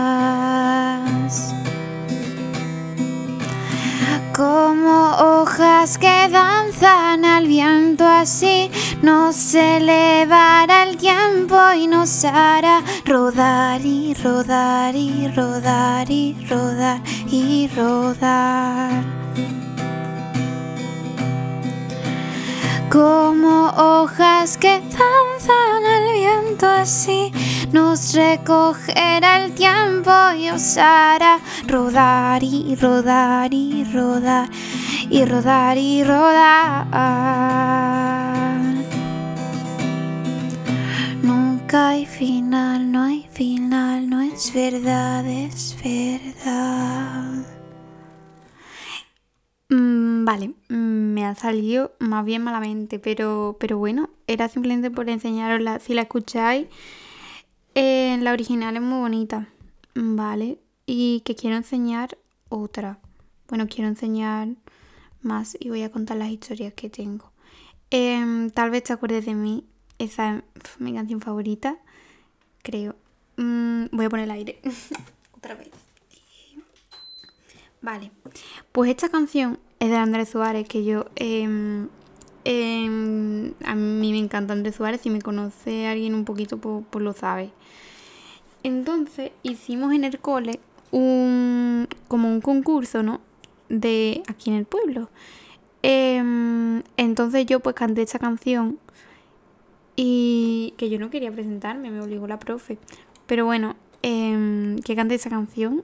Como 4.36 5.12
hojas 5.20 6.00
que 6.00 6.28
danzan 6.32 7.24
al 7.24 7.46
viento 7.46 8.04
así, 8.04 8.72
nos 9.06 9.54
elevará 9.54 10.82
el 10.82 10.98
tiempo 10.98 11.56
y 11.78 11.86
nos 11.86 12.26
hará 12.26 12.82
rodar 13.06 13.86
y 13.86 14.16
rodar 14.16 14.96
y 14.96 15.28
rodar 15.28 16.10
y 16.10 16.36
rodar 16.50 17.02
y 17.30 17.70
rodar. 17.76 19.04
Como 22.90 23.70
hojas 23.78 24.58
que 24.58 24.82
danzan 24.82 25.86
al 25.86 26.12
viento 26.14 26.68
así, 26.68 27.32
nos 27.72 28.16
recogerá 28.16 29.46
el 29.46 29.54
tiempo 29.54 30.12
y 30.36 30.50
os 30.50 30.78
hará 30.78 31.38
rodar 31.68 32.42
y 32.42 32.76
rodar 32.76 33.54
y 33.54 33.84
rodar 33.84 34.50
y 35.12 35.26
rodar 35.26 35.78
y 35.78 36.04
rodar. 36.04 36.86
Hay 41.78 42.06
final, 42.06 42.90
no 42.90 43.04
hay 43.04 43.28
final, 43.34 44.10
no 44.10 44.22
es 44.22 44.54
verdad, 44.54 45.28
es 45.28 45.76
verdad. 45.84 47.46
Mm, 49.68 50.24
vale, 50.24 50.54
mm, 50.70 51.14
me 51.14 51.26
ha 51.26 51.36
salido 51.36 51.92
más 52.00 52.24
bien 52.24 52.44
malamente, 52.44 52.98
pero, 52.98 53.58
pero 53.60 53.78
bueno, 53.78 54.10
era 54.26 54.48
simplemente 54.48 54.90
por 54.90 55.10
enseñarosla. 55.10 55.80
Si 55.80 55.94
la 55.94 56.04
escucháis, 56.04 56.68
eh, 57.74 58.18
la 58.22 58.32
original 58.32 58.78
es 58.78 58.82
muy 58.82 59.00
bonita, 59.00 59.50
¿vale? 59.96 60.60
Y 60.86 61.24
que 61.26 61.36
quiero 61.36 61.58
enseñar 61.58 62.18
otra. 62.48 63.00
Bueno, 63.50 63.68
quiero 63.68 63.90
enseñar 63.90 64.48
más 65.22 65.58
y 65.60 65.68
voy 65.68 65.84
a 65.84 65.92
contar 65.92 66.16
las 66.16 66.30
historias 66.30 66.74
que 66.74 66.90
tengo. 66.90 67.34
Em, 67.90 68.50
tal 68.50 68.70
vez 68.72 68.84
te 68.84 68.94
acuerdes 68.94 69.26
de 69.26 69.36
mí, 69.36 69.66
esa 70.00 70.44
es 70.56 70.80
mi 70.80 70.94
canción 70.94 71.22
favorita, 71.22 71.78
creo. 72.62 72.96
Mm, 73.38 73.86
voy 73.92 74.06
a 74.06 74.10
poner 74.10 74.26
el 74.26 74.32
aire 74.32 74.62
otra 75.38 75.56
vez. 75.56 75.70
Vale, 77.82 78.12
pues 78.72 78.90
esta 78.90 79.10
canción 79.10 79.60
es 79.80 79.90
de 79.90 79.96
Andrés 79.96 80.30
Suárez, 80.30 80.68
que 80.68 80.84
yo... 80.84 81.06
Em, 81.16 81.88
em, 82.44 83.54
a 83.64 83.76
mí 83.76 84.12
me 84.12 84.18
encanta 84.18 84.54
Andrés 84.54 84.76
Suárez, 84.76 85.02
si 85.02 85.10
me 85.10 85.22
conoce 85.22 85.88
alguien 85.88 86.16
un 86.16 86.26
poquito, 86.26 86.58
pues, 86.58 86.84
pues, 86.90 87.04
lo 87.04 87.14
sabe. 87.14 87.52
Entonces 88.64 89.32
hicimos 89.44 89.94
en 89.94 90.04
el 90.04 90.20
cole 90.20 90.60
un, 90.92 91.88
como 92.08 92.30
un 92.30 92.42
concurso, 92.42 93.04
¿no? 93.04 93.22
De 93.70 94.24
aquí 94.28 94.50
en 94.50 94.56
el 94.56 94.66
pueblo. 94.66 95.10
Em, 95.84 96.82
entonces 96.98 97.46
yo 97.46 97.60
pues 97.60 97.76
canté 97.76 98.02
esta 98.02 98.18
canción 98.18 98.80
y 99.96 100.74
que 100.78 100.90
yo 100.90 101.00
no 101.00 101.10
quería 101.10 101.32
presentarme, 101.32 101.92
me 101.92 102.02
obligó 102.02 102.28
la 102.28 102.40
profe. 102.40 102.78
Pero 103.28 103.46
bueno, 103.46 103.76
que 104.02 104.94
canté 104.96 105.16
esa 105.16 105.30
canción 105.30 105.84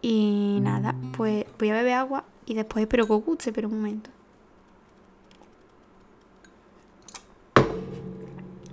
y 0.00 0.58
nada, 0.62 0.94
pues 1.16 1.44
voy 1.58 1.70
a 1.70 1.74
beber 1.74 1.94
agua 1.94 2.24
y 2.46 2.54
después 2.54 2.82
espero 2.82 3.06
que 3.06 3.12
os 3.12 3.24
guste, 3.24 3.52
pero 3.52 3.68
un 3.68 3.76
momento. 3.76 4.10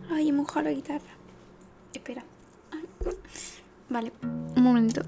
Ay, 0.10 0.30
he 0.30 0.32
mojado 0.32 0.63
la 0.65 0.72
guitarra. 0.72 1.12
Espera. 1.94 2.24
Vale, 3.89 4.13
un 4.22 4.63
momento. 4.63 5.01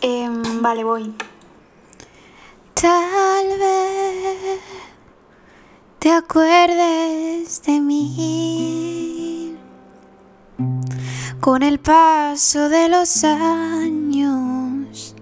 Em, 0.00 0.62
vale, 0.62 0.84
voy. 0.84 1.12
Tal 2.74 3.46
vez 3.58 4.60
te 6.02 6.10
acuerdes 6.10 7.62
de 7.62 7.80
mí 7.80 9.54
con 11.40 11.62
el 11.62 11.78
paso 11.78 12.68
de 12.68 12.88
los 12.88 13.22
años. 13.22 15.14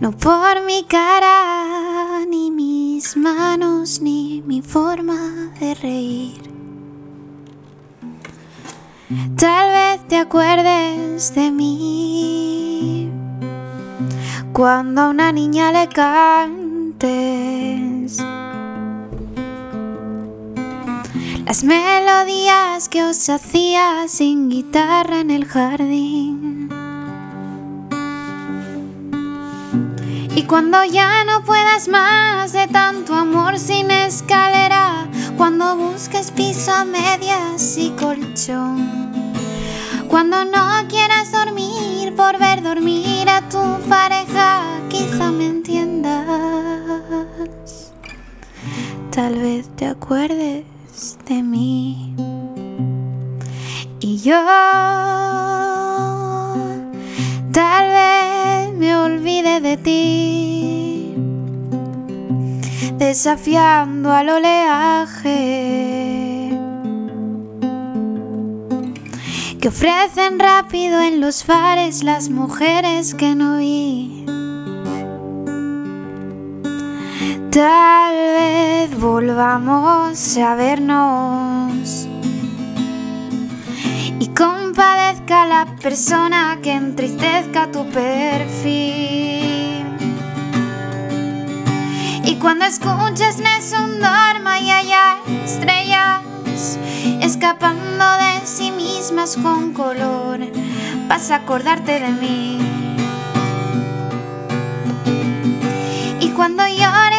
No 0.00 0.12
por 0.12 0.64
mi 0.64 0.84
cara, 0.84 2.24
ni 2.26 2.50
mis 2.50 3.14
manos, 3.14 4.00
ni 4.00 4.42
mi 4.46 4.62
forma 4.62 5.52
de 5.60 5.74
reír. 5.74 6.40
Tal 9.36 9.68
vez 9.68 10.08
te 10.08 10.16
acuerdes 10.16 11.34
de 11.34 11.50
mí 11.50 13.10
cuando 14.54 15.02
a 15.02 15.10
una 15.10 15.30
niña 15.30 15.72
le 15.72 15.88
cantes 15.88 17.42
las 21.44 21.64
melodías 21.64 22.88
que 22.88 23.02
os 23.02 23.28
hacía 23.28 24.06
sin 24.06 24.48
guitarra 24.48 25.20
en 25.20 25.30
el 25.30 25.44
jardín. 25.44 26.68
Y 30.34 30.44
cuando 30.44 30.84
ya 30.84 31.24
no 31.24 31.44
puedas 31.44 31.88
más 31.88 32.52
de 32.52 32.68
tanto 32.68 33.14
amor 33.14 33.58
sin 33.58 33.90
escalera, 33.90 35.08
cuando 35.36 35.76
busques 35.76 36.30
piso 36.30 36.72
a 36.72 36.84
medias 36.84 37.76
y 37.76 37.90
colchón, 37.90 39.12
cuando 40.08 40.44
no 40.44 40.88
quieras 40.88 41.32
dormir 41.32 42.14
por 42.14 42.38
ver 42.38 42.62
dormir 42.62 43.28
a 43.28 43.48
tu 43.48 43.60
pareja, 43.88 44.62
quizá 44.88 45.30
me 45.30 45.46
entiendas. 45.46 46.22
Tal 49.10 49.34
vez 49.34 49.68
te 49.76 49.86
acuerdes 49.86 50.71
y 54.00 54.18
yo 54.22 54.36
tal 57.52 57.88
vez 57.88 58.74
me 58.76 58.94
olvide 58.94 59.60
de 59.62 59.78
ti 59.78 61.14
desafiando 62.98 64.12
al 64.12 64.28
oleaje 64.28 65.38
que 69.58 69.68
ofrecen 69.68 70.38
rápido 70.38 71.00
en 71.00 71.22
los 71.22 71.44
fares 71.44 72.02
las 72.02 72.28
mujeres 72.28 73.14
que 73.14 73.34
no 73.34 73.56
vi 73.56 74.21
Tal 77.52 78.14
vez 78.14 78.98
volvamos 78.98 80.38
a 80.38 80.54
vernos 80.54 82.08
y 84.18 84.28
compadezca 84.28 85.44
la 85.44 85.66
persona 85.82 86.58
que 86.62 86.72
entristezca 86.72 87.70
tu 87.70 87.84
perfil. 87.90 89.84
Y 92.24 92.36
cuando 92.40 92.64
escuches 92.64 93.36
Nessun 93.36 94.00
Dorma 94.00 94.58
y 94.58 94.70
haya 94.70 95.18
estrellas 95.44 96.78
escapando 97.20 98.04
de 98.16 98.46
sí 98.46 98.70
mismas 98.70 99.36
con 99.36 99.74
color, 99.74 100.40
vas 101.06 101.30
a 101.30 101.36
acordarte 101.36 102.00
de 102.00 102.08
mí. 102.12 102.58
Y 106.18 106.30
cuando 106.30 106.66
llores 106.66 107.11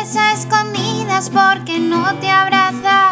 porque 1.21 1.79
no 1.79 2.15
te 2.15 2.29
abraza. 2.29 3.11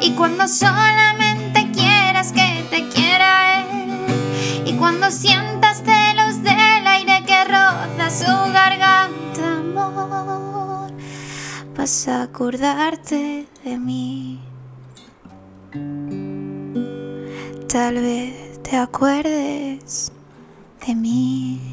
Y 0.00 0.12
cuando 0.12 0.46
solamente 0.46 1.70
quieras 1.72 2.32
que 2.32 2.66
te 2.70 2.88
quiera 2.88 3.60
él. 3.60 4.66
Y 4.66 4.74
cuando 4.74 5.10
sientas 5.10 5.82
celos 5.82 6.42
del 6.42 6.86
aire 6.86 7.24
que 7.26 7.44
roza 7.44 8.10
su 8.10 8.52
garganta, 8.52 9.58
amor, 9.60 10.92
vas 11.74 12.06
a 12.08 12.22
acordarte 12.24 13.48
de 13.64 13.78
mí. 13.78 14.40
Tal 17.66 17.94
vez 17.94 18.62
te 18.62 18.76
acuerdes 18.76 20.12
de 20.86 20.94
mí. 20.94 21.67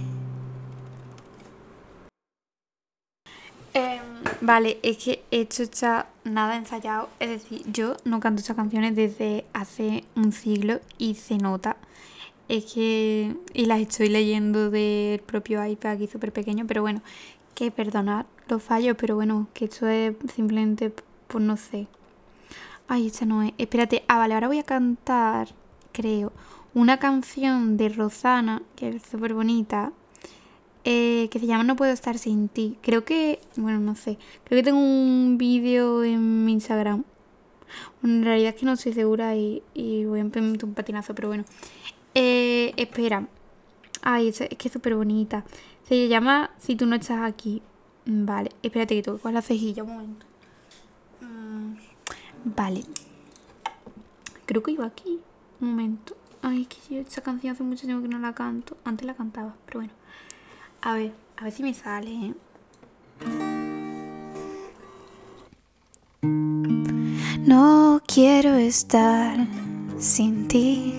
Vale, 4.45 4.79
es 4.83 4.97
que 4.97 5.23
hecho 5.31 5.63
ya 5.63 6.07
nada 6.23 6.55
ensayado. 6.55 7.09
Es 7.19 7.29
decir, 7.29 7.63
yo 7.71 7.97
no 8.05 8.19
canto 8.19 8.41
estas 8.41 8.55
canciones 8.55 8.95
desde 8.95 9.45
hace 9.53 10.03
un 10.15 10.31
siglo 10.31 10.79
y 10.97 11.15
se 11.15 11.37
nota. 11.37 11.77
Es 12.47 12.73
que. 12.73 13.35
Y 13.53 13.65
las 13.65 13.81
estoy 13.81 14.09
leyendo 14.09 14.69
del 14.69 15.19
propio 15.21 15.65
iPad 15.65 15.93
aquí 15.93 16.07
súper 16.07 16.31
pequeño, 16.31 16.65
pero 16.67 16.81
bueno, 16.81 17.01
que 17.55 17.71
perdonad 17.71 18.25
los 18.47 18.61
fallos, 18.61 18.95
pero 18.99 19.15
bueno, 19.15 19.47
que 19.53 19.65
esto 19.65 19.87
es 19.87 20.15
simplemente, 20.33 20.93
pues 21.27 21.43
no 21.43 21.57
sé. 21.57 21.87
Ay, 22.87 23.07
esta 23.07 23.25
no 23.25 23.41
es. 23.41 23.53
Espérate, 23.57 24.03
ah, 24.07 24.17
vale, 24.19 24.35
ahora 24.35 24.47
voy 24.47 24.59
a 24.59 24.63
cantar, 24.63 25.49
creo, 25.91 26.31
una 26.73 26.99
canción 26.99 27.77
de 27.77 27.89
Rosana, 27.89 28.61
que 28.75 28.89
es 28.89 29.03
súper 29.03 29.33
bonita, 29.33 29.91
eh, 30.85 31.29
que 31.31 31.39
se 31.39 31.47
llama 31.47 31.63
No 31.63 31.75
puedo 31.75 31.91
estar 31.91 32.17
sin 32.19 32.47
ti. 32.47 32.77
Creo 32.81 33.03
que, 33.03 33.39
bueno, 33.57 33.79
no 33.79 33.95
sé, 33.95 34.19
creo 34.43 34.59
que 34.59 34.63
tengo 34.63 34.79
un 34.79 35.37
vídeo 35.37 36.03
en 36.03 36.45
mi 36.45 36.53
Instagram. 36.53 37.03
En 38.03 38.23
realidad 38.23 38.53
es 38.53 38.59
que 38.59 38.65
no 38.67 38.73
estoy 38.73 38.93
segura 38.93 39.35
y, 39.35 39.63
voy 40.05 40.19
a 40.19 40.21
empezar 40.21 40.63
un 40.63 40.73
patinazo, 40.75 41.15
pero 41.15 41.29
bueno. 41.29 41.43
Eh, 42.13 42.73
espera. 42.77 43.27
Ay, 44.03 44.27
es, 44.29 44.37
que 44.37 44.67
es 44.67 44.71
súper 44.71 44.95
bonita. 44.95 45.43
Se 45.87 46.07
llama 46.07 46.51
Si 46.59 46.75
tú 46.75 46.85
no 46.85 46.95
estás 46.95 47.21
aquí. 47.23 47.63
Vale, 48.05 48.51
espérate 48.61 48.95
que 48.95 49.01
tengo 49.01 49.17
con 49.17 49.33
la 49.33 49.41
cejilla 49.41 49.83
un 49.83 49.89
momento. 49.89 50.25
Mm, 51.21 51.73
Vale. 52.55 52.83
Creo 54.45 54.61
que 54.61 54.71
iba 54.71 54.85
aquí. 54.85 55.19
Un 55.59 55.69
momento. 55.71 56.15
Ay, 56.43 56.67
es 56.69 56.87
que 56.87 56.99
esa 56.99 57.21
canción 57.21 57.53
hace 57.53 57.63
mucho 57.63 57.87
tiempo 57.87 58.03
que 58.03 58.09
no 58.09 58.19
la 58.19 58.33
canto. 58.33 58.77
Antes 58.83 59.07
la 59.07 59.15
cantaba, 59.15 59.55
pero 59.65 59.79
bueno. 59.79 59.93
A 60.85 60.93
ver, 60.93 61.11
a 61.37 61.45
ver 61.45 61.51
si 61.51 61.63
me 61.63 61.73
sale, 61.73 62.11
¿eh? 62.11 62.33
No 67.39 67.99
quiero 68.05 68.53
estar 68.53 69.35
sin 69.97 70.47
ti. 70.47 70.93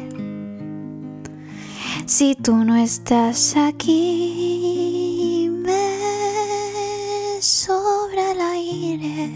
Si 2.04 2.34
tú 2.34 2.56
no 2.64 2.74
estás 2.74 3.56
aquí, 3.56 5.48
me 5.52 7.40
sobra 7.40 8.32
el 8.32 8.40
aire. 8.40 9.30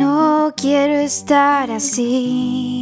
No 0.00 0.52
quiero 0.56 0.94
estar 0.94 1.70
así. 1.70 2.81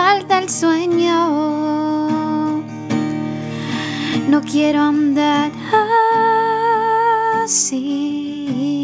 falta 0.00 0.38
el 0.38 0.48
sueño. 0.48 1.16
No 4.28 4.40
quiero 4.42 4.80
andar 4.82 5.50
así, 7.42 8.78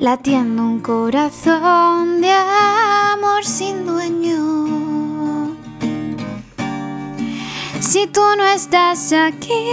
latiendo 0.00 0.64
un 0.64 0.80
corazón 0.80 2.20
de 2.20 2.32
amor 2.32 3.44
sin 3.44 3.86
dueño. 3.86 5.56
Si 7.78 8.08
tú 8.08 8.22
no 8.36 8.44
estás 8.46 9.12
aquí, 9.12 9.64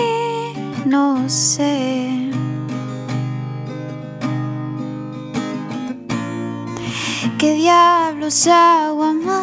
no 0.86 1.28
sé. 1.28 2.23
¿Qué 7.44 7.52
diablos 7.56 8.48
hago 8.48 9.04
amándote? 9.04 9.36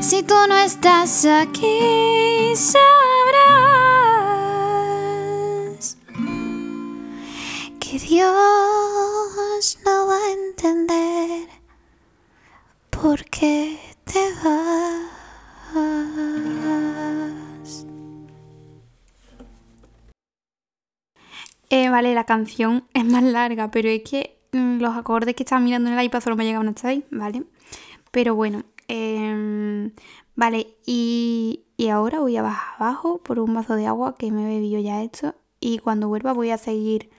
Si 0.00 0.22
tú 0.22 0.36
no 0.48 0.56
estás 0.56 1.24
aquí, 1.24 2.54
sabrás 2.54 2.86
que 7.80 7.98
Dios 7.98 8.30
no 9.84 10.06
va 10.06 10.16
a 10.16 10.30
entender 10.30 11.48
por 12.88 13.24
qué 13.24 13.80
te 14.04 14.32
vas. 14.44 15.14
Eh, 21.76 21.88
vale, 21.90 22.14
la 22.14 22.22
canción 22.24 22.84
es 22.94 23.04
más 23.04 23.24
larga, 23.24 23.68
pero 23.72 23.88
es 23.88 24.02
que 24.08 24.38
mm, 24.52 24.78
los 24.78 24.96
acordes 24.96 25.34
que 25.34 25.42
estaba 25.42 25.60
mirando 25.60 25.90
en 25.90 25.98
el 25.98 26.04
iPad 26.04 26.20
solo 26.20 26.36
me 26.36 26.44
llegaban 26.44 26.68
hasta 26.68 26.88
ahí, 26.88 27.04
¿vale? 27.10 27.42
Pero 28.12 28.36
bueno, 28.36 28.64
em, 28.88 29.92
vale, 30.36 30.76
y, 30.86 31.64
y 31.76 31.88
ahora 31.88 32.20
voy 32.20 32.36
a 32.36 32.42
bajar 32.42 32.76
abajo 32.80 33.18
por 33.24 33.40
un 33.40 33.54
vaso 33.54 33.74
de 33.76 33.86
agua 33.88 34.14
que 34.16 34.30
me 34.30 34.42
he 34.44 34.54
bebido 34.54 34.80
ya 34.80 35.02
esto 35.02 35.34
y 35.60 35.78
cuando 35.78 36.08
vuelva 36.08 36.32
voy 36.32 36.50
a 36.50 36.58
seguir 36.58 37.10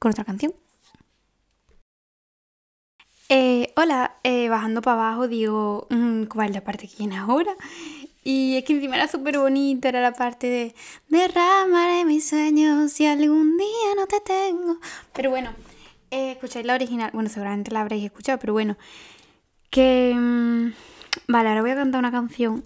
con 0.00 0.10
otra 0.12 0.24
canción. 0.24 0.54
Eh, 3.28 3.72
hola, 3.76 4.16
eh, 4.22 4.48
bajando 4.48 4.82
para 4.82 5.00
abajo 5.08 5.28
digo, 5.28 5.86
mm, 5.90 6.24
¿cuál 6.24 6.48
es 6.50 6.54
la 6.54 6.64
parte 6.64 6.88
que 6.88 6.96
viene 6.98 7.16
ahora? 7.16 7.54
Y 8.24 8.56
es 8.56 8.64
que 8.64 8.72
encima 8.72 8.96
era 8.96 9.06
súper 9.06 9.38
bonita, 9.38 9.90
era 9.90 10.00
la 10.00 10.12
parte 10.12 10.46
de 10.46 10.74
derramaré 11.08 12.06
mis 12.06 12.26
sueños 12.26 12.90
si 12.90 13.04
algún 13.04 13.58
día 13.58 13.94
no 13.96 14.06
te 14.06 14.20
tengo. 14.20 14.78
Pero 15.12 15.28
bueno, 15.28 15.50
eh, 16.10 16.32
escucháis 16.32 16.64
la 16.64 16.74
original, 16.74 17.10
bueno, 17.12 17.28
seguramente 17.28 17.70
la 17.70 17.82
habréis 17.82 18.04
escuchado, 18.04 18.38
pero 18.38 18.54
bueno, 18.54 18.78
que... 19.68 20.14
mm, 20.16 20.72
vale, 21.28 21.48
ahora 21.50 21.60
voy 21.60 21.72
a 21.72 21.76
cantar 21.76 21.98
una 21.98 22.10
canción 22.10 22.64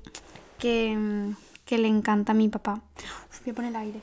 que, 0.59 0.95
mm, 0.97 1.35
que 1.65 1.79
le 1.79 1.89
encanta 1.89 2.33
a 2.33 2.35
mi 2.37 2.49
papá. 2.49 2.81
Uf, 3.29 3.45
voy 3.45 3.53
a 3.53 3.55
poner 3.55 3.71
el 3.71 3.77
aire. 3.77 4.01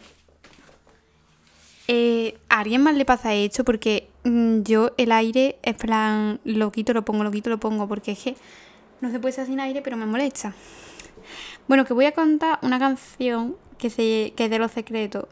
Eh, 1.87 2.37
a 2.49 2.59
alguien 2.61 2.81
más 2.81 2.95
le 2.95 3.05
pasa 3.05 3.33
esto 3.33 3.63
porque 3.63 4.09
mm, 4.23 4.63
yo 4.63 4.91
el 4.97 5.11
aire, 5.11 5.57
en 5.61 5.75
plan, 5.75 6.39
lo 6.43 6.71
quito, 6.71 6.93
lo 6.93 7.05
pongo, 7.05 7.23
lo 7.23 7.31
quito, 7.31 7.49
lo 7.49 7.59
pongo, 7.59 7.87
porque 7.87 8.11
es 8.11 8.19
que 8.19 8.35
no 9.01 9.11
se 9.11 9.19
puede 9.19 9.33
hacer 9.33 9.45
sin 9.45 9.59
aire, 9.59 9.81
pero 9.81 9.95
me 9.95 10.05
molesta. 10.05 10.53
Bueno, 11.67 11.85
que 11.85 11.93
voy 11.93 12.05
a 12.05 12.11
cantar 12.11 12.59
una 12.61 12.79
canción 12.79 13.55
que, 13.77 13.89
se, 13.89 14.33
que 14.35 14.45
es 14.45 14.49
de 14.49 14.59
los 14.59 14.71
secretos. 14.71 15.25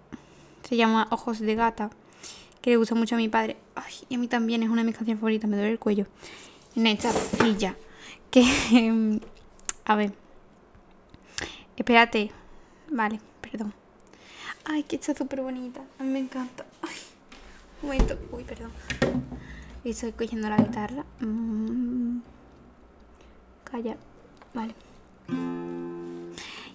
Se 0.64 0.76
llama 0.76 1.08
Ojos 1.12 1.40
de 1.40 1.56
Gata, 1.56 1.90
que 2.62 2.70
le 2.70 2.78
gusta 2.78 2.96
mucho 2.96 3.16
a 3.16 3.18
mi 3.18 3.30
padre. 3.30 3.58
Ay, 3.76 3.94
y 4.10 4.16
a 4.16 4.18
mí 4.18 4.28
también 4.28 4.64
es 4.64 4.70
una 4.70 4.82
de 4.82 4.86
mis 4.86 4.96
canciones 4.96 5.20
favoritas, 5.20 5.50
me 5.50 5.58
duele 5.58 5.72
el 5.72 5.80
cuello. 5.80 6.08
En 6.76 6.88
esta 6.88 7.12
silla. 7.12 7.76
Que. 8.32 8.44
A 9.86 9.96
ver. 9.96 10.14
Espérate. 11.76 12.32
Vale, 12.90 13.20
perdón. 13.42 13.74
Ay, 14.66 14.84
que 14.84 14.96
está 14.96 15.14
súper 15.14 15.42
bonita. 15.42 15.82
A 16.00 16.04
mí 16.04 16.10
me 16.10 16.20
encanta. 16.20 16.66
Un 17.82 17.90
momento. 17.90 18.18
Uy, 18.32 18.44
perdón. 18.44 18.72
Y 19.84 19.90
estoy 19.90 20.14
cogiendo 20.14 20.50
la 20.50 20.58
guitarra. 20.58 21.04
Mm. 21.20 22.20
Calla. 23.66 23.98
Vale. 24.54 24.74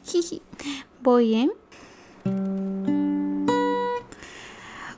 Voy, 1.03 1.35
¿eh? 1.35 1.51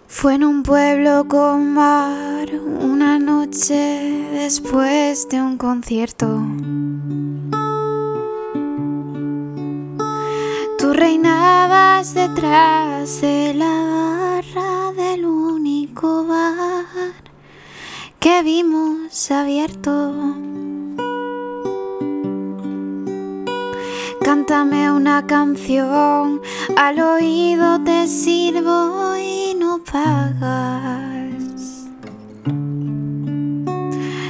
Fue 0.06 0.34
en 0.34 0.44
un 0.44 0.62
pueblo 0.62 1.26
con 1.26 1.72
mar 1.72 2.48
una 2.54 3.18
noche 3.18 4.28
después 4.32 5.28
de 5.28 5.40
un 5.40 5.56
concierto. 5.56 6.26
Tú 10.78 10.92
reinabas 10.92 12.14
detrás 12.14 13.20
de 13.20 13.54
la 13.54 14.42
barra 14.44 14.92
del 14.92 15.24
único 15.24 16.26
bar 16.26 17.14
que 18.18 18.42
vimos 18.42 19.30
abierto. 19.30 20.49
Cántame 24.30 24.92
una 24.92 25.26
canción, 25.26 26.40
al 26.76 27.00
oído 27.00 27.82
te 27.82 28.06
sirvo 28.06 29.16
y 29.16 29.56
no 29.56 29.80
pagas. 29.82 31.32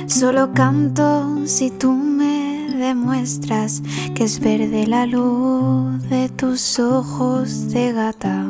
Solo 0.07 0.55
canto 0.55 1.41
si 1.45 1.71
tú 1.71 1.93
me 1.93 2.69
demuestras 2.79 3.83
que 4.15 4.25
es 4.25 4.41
verde 4.41 4.87
la 4.87 5.05
luz 5.05 6.03
de 6.09 6.31
tus 6.31 6.79
ojos 6.79 7.69
de 7.69 7.93
gata. 7.93 8.47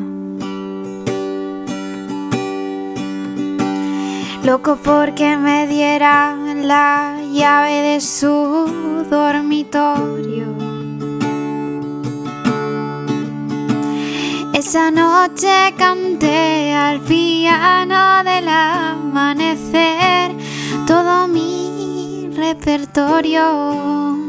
Loco 4.45 4.77
porque 4.81 5.35
me 5.35 5.67
dieran 5.67 6.65
la 6.65 7.17
llave 7.33 7.81
de 7.81 7.99
su 7.99 9.05
dormitorio. 9.09 10.60
Esa 14.63 14.91
noche 14.91 15.73
canté 15.75 16.71
al 16.71 16.99
piano 17.01 18.23
del 18.23 18.47
amanecer 18.47 20.35
todo 20.85 21.27
mi 21.27 22.29
repertorio. 22.31 24.19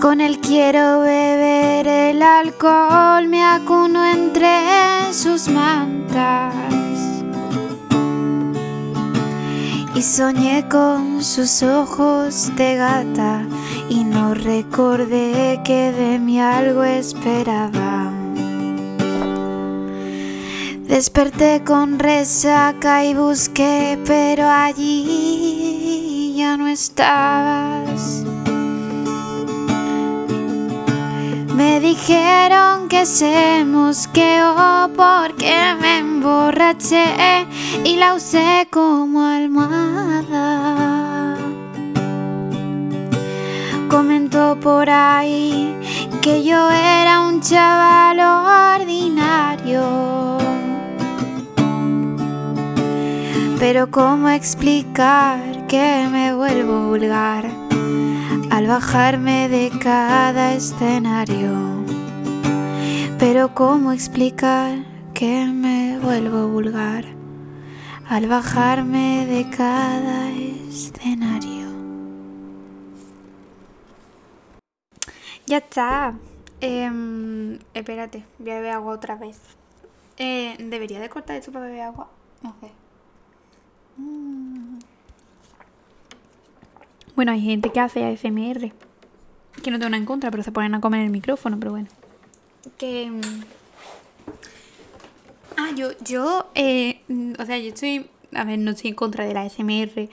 Con 0.00 0.20
él 0.20 0.40
quiero 0.40 1.02
beber 1.02 1.86
el 1.86 2.20
alcohol, 2.20 3.28
me 3.28 3.44
acuno 3.44 4.04
entre 4.04 5.12
sus 5.12 5.46
mantas. 5.46 6.52
Y 9.94 10.02
soñé 10.02 10.66
con 10.68 11.22
sus 11.22 11.62
ojos 11.62 12.50
de 12.56 12.74
gata 12.74 13.46
recordé 14.38 15.60
que 15.64 15.92
de 15.92 16.18
mí 16.18 16.40
algo 16.40 16.82
esperaba. 16.84 18.12
Desperté 20.88 21.62
con 21.64 21.98
resaca 21.98 23.04
y 23.04 23.14
busqué, 23.14 23.98
pero 24.06 24.48
allí 24.48 26.34
ya 26.36 26.56
no 26.56 26.68
estabas. 26.68 28.24
Me 31.54 31.80
dijeron 31.80 32.88
que 32.88 33.04
se 33.06 33.64
mosqueó 33.64 34.90
porque 34.96 35.74
me 35.80 35.98
emborraché 35.98 37.46
y 37.84 37.96
la 37.96 38.14
usé 38.14 38.68
como 38.70 39.22
almohada. 39.24 40.65
Comentó 43.96 44.60
por 44.60 44.90
ahí 44.90 45.74
que 46.20 46.44
yo 46.44 46.70
era 46.70 47.22
un 47.22 47.40
chaval 47.40 48.20
ordinario. 48.78 50.36
Pero 53.58 53.90
¿cómo 53.90 54.28
explicar 54.28 55.66
que 55.66 56.06
me 56.12 56.34
vuelvo 56.34 56.88
vulgar 56.88 57.46
al 58.50 58.66
bajarme 58.66 59.48
de 59.48 59.72
cada 59.80 60.52
escenario? 60.52 61.54
Pero 63.18 63.54
¿cómo 63.54 63.92
explicar 63.92 64.84
que 65.14 65.46
me 65.46 65.98
vuelvo 66.00 66.48
vulgar 66.48 67.06
al 68.10 68.26
bajarme 68.26 69.24
de 69.24 69.48
cada 69.48 70.28
escenario? 70.28 70.45
Ya 75.46 75.58
está. 75.58 76.14
Em, 76.60 77.58
espérate, 77.72 78.24
voy 78.38 78.50
a 78.50 78.54
beber 78.56 78.72
agua 78.72 78.94
otra 78.94 79.14
vez. 79.14 79.38
Eh, 80.18 80.56
¿Debería 80.58 80.98
de 80.98 81.08
cortar 81.08 81.36
esto 81.36 81.52
para 81.52 81.66
beber 81.66 81.82
agua? 81.82 82.10
No 82.42 82.54
sé. 82.60 82.70
Mm. 83.96 84.78
Bueno, 87.14 87.32
hay 87.32 87.40
gente 87.40 87.70
que 87.70 87.80
hace 87.80 88.04
ASMR. 88.04 88.72
Que 89.62 89.70
no 89.70 89.78
tengo 89.78 89.88
nada 89.90 89.96
en 89.96 90.06
contra, 90.06 90.30
pero 90.30 90.42
se 90.42 90.52
ponen 90.52 90.74
a 90.74 90.80
comer 90.80 91.02
el 91.02 91.10
micrófono, 91.10 91.58
pero 91.58 91.70
bueno. 91.70 91.88
Que... 92.76 93.10
Mm, 93.10 93.42
ah, 95.56 95.70
yo, 95.76 95.90
yo, 96.00 96.50
eh, 96.54 97.00
o 97.38 97.44
sea, 97.46 97.58
yo 97.58 97.68
estoy, 97.68 98.10
a 98.34 98.44
ver, 98.44 98.58
no 98.58 98.72
estoy 98.72 98.90
en 98.90 98.96
contra 98.96 99.24
de 99.24 99.32
la 99.32 99.42
ASMR, 99.42 100.08